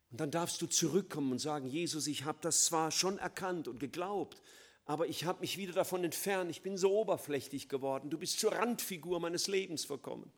[0.09, 3.79] Und dann darfst du zurückkommen und sagen, Jesus, ich habe das zwar schon erkannt und
[3.79, 4.41] geglaubt,
[4.85, 8.53] aber ich habe mich wieder davon entfernt, ich bin so oberflächlich geworden, du bist zur
[8.53, 10.31] Randfigur meines Lebens verkommen.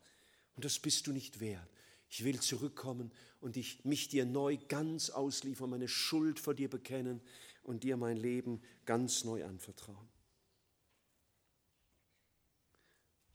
[0.55, 1.69] Und das bist du nicht wert.
[2.09, 7.21] Ich will zurückkommen und ich, mich dir neu ganz ausliefern, meine Schuld vor dir bekennen
[7.61, 10.08] und dir mein Leben ganz neu anvertrauen.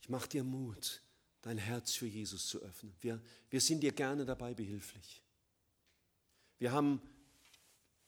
[0.05, 1.01] Ich mache dir Mut,
[1.41, 2.95] dein Herz für Jesus zu öffnen.
[3.01, 5.23] Wir, wir sind dir gerne dabei behilflich.
[6.59, 7.01] Wir haben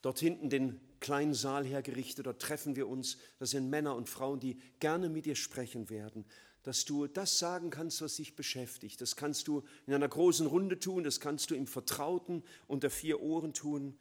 [0.02, 3.16] dort hinten den kleinen Saal hergerichtet, dort treffen wir uns.
[3.38, 6.26] Das sind Männer und Frauen, die gerne mit dir sprechen werden.
[6.64, 9.00] Dass du das sagen kannst, was dich beschäftigt.
[9.00, 13.22] Das kannst du in einer großen Runde tun, das kannst du im Vertrauten unter vier
[13.22, 13.98] Ohren tun.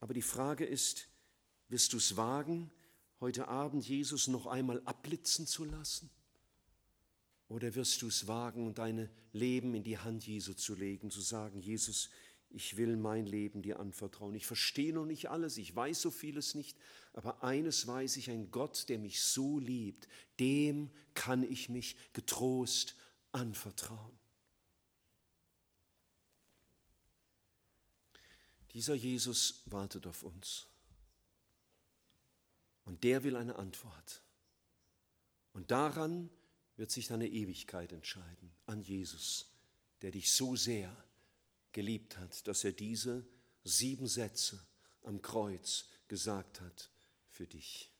[0.00, 1.08] Aber die Frage ist,
[1.68, 2.70] wirst du es wagen,
[3.20, 6.08] heute Abend Jesus noch einmal abblitzen zu lassen?
[7.52, 11.60] Oder wirst du es wagen, dein Leben in die Hand Jesu zu legen, zu sagen,
[11.60, 12.08] Jesus,
[12.48, 14.34] ich will mein Leben dir anvertrauen.
[14.34, 16.78] Ich verstehe noch nicht alles, ich weiß so vieles nicht,
[17.12, 20.08] aber eines weiß ich, ein Gott, der mich so liebt,
[20.40, 22.96] dem kann ich mich getrost
[23.32, 24.18] anvertrauen.
[28.72, 30.68] Dieser Jesus wartet auf uns.
[32.86, 34.22] Und der will eine Antwort.
[35.52, 36.30] Und daran
[36.76, 39.46] wird sich deine Ewigkeit entscheiden an Jesus,
[40.02, 40.94] der dich so sehr
[41.72, 43.26] geliebt hat, dass er diese
[43.64, 44.60] sieben Sätze
[45.04, 46.90] am Kreuz gesagt hat
[47.30, 47.90] für dich.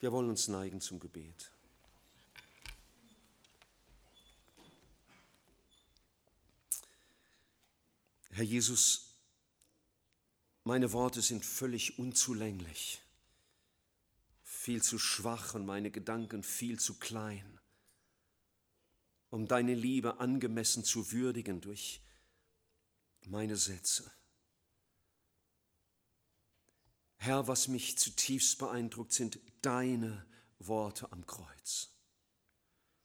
[0.00, 1.50] Wir wollen uns neigen zum Gebet.
[8.30, 9.14] Herr Jesus,
[10.64, 13.00] meine Worte sind völlig unzulänglich,
[14.66, 17.56] viel zu schwach und meine Gedanken viel zu klein
[19.30, 22.00] um deine Liebe angemessen zu würdigen durch
[23.26, 24.10] meine Sätze.
[27.16, 30.26] Herr, was mich zutiefst beeindruckt, sind deine
[30.58, 31.95] Worte am Kreuz.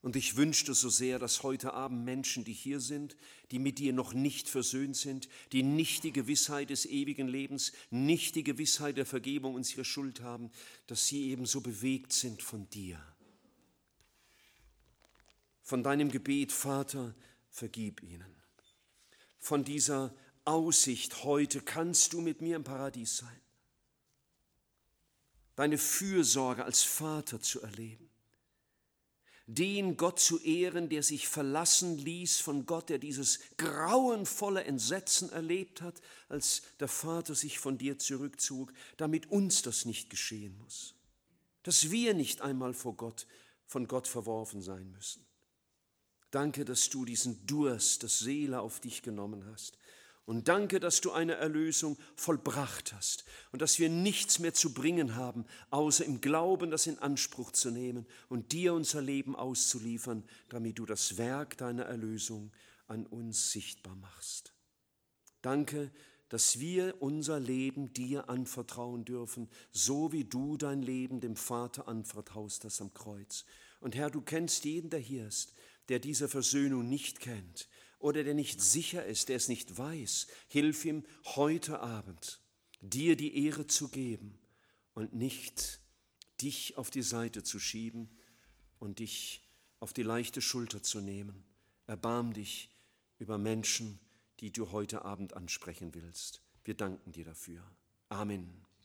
[0.02, 3.16] Und ich wünschte so sehr, dass heute Abend Menschen, die hier sind,
[3.52, 8.34] die mit dir noch nicht versöhnt sind, die nicht die Gewissheit des ewigen Lebens, nicht
[8.36, 10.52] die Gewissheit der Vergebung unserer Schuld haben,
[10.88, 13.00] dass sie ebenso bewegt sind von dir.
[15.62, 17.14] Von deinem Gebet, Vater,
[17.52, 18.36] vergib ihnen.
[19.38, 23.40] Von dieser Aussicht, heute kannst du mit mir im Paradies sein.
[25.56, 28.11] Deine Fürsorge als Vater zu erleben
[29.54, 35.82] den Gott zu ehren, der sich verlassen ließ von Gott, der dieses grauenvolle Entsetzen erlebt
[35.82, 40.96] hat, als der Vater sich von dir zurückzog, damit uns das nicht geschehen muss,
[41.64, 43.28] dass wir nicht einmal vor Gott,
[43.66, 45.26] von Gott verworfen sein müssen.
[46.32, 49.78] Danke, dass du diesen Durst, das Seele auf dich genommen hast,
[50.26, 55.16] und danke, dass du eine Erlösung vollbracht hast und dass wir nichts mehr zu bringen
[55.16, 60.78] haben, außer im Glauben das in Anspruch zu nehmen und dir unser Leben auszuliefern, damit
[60.78, 62.52] du das Werk deiner Erlösung
[62.88, 64.54] an uns sichtbar machst.
[65.42, 65.92] Danke,
[66.30, 72.64] dass wir unser Leben dir anvertrauen dürfen, so wie du dein Leben dem Vater anvertraust
[72.64, 73.44] hast am Kreuz.
[73.80, 75.56] Und Herr, du kennst jeden, der hier ist,
[75.90, 77.68] der diese Versöhnung nicht kennt
[78.02, 81.04] oder der nicht sicher ist, der es nicht weiß, hilf ihm
[81.36, 82.42] heute Abend,
[82.82, 84.40] dir die Ehre zu geben
[84.94, 85.80] und nicht
[86.42, 88.10] dich auf die Seite zu schieben
[88.80, 89.48] und dich
[89.80, 91.44] auf die leichte Schulter zu nehmen.
[91.88, 92.70] Erbarm dich
[93.20, 94.00] über Menschen,
[94.40, 96.42] die du heute Abend ansprechen willst.
[96.64, 97.64] Wir danken dir dafür.
[98.10, 98.71] Amen.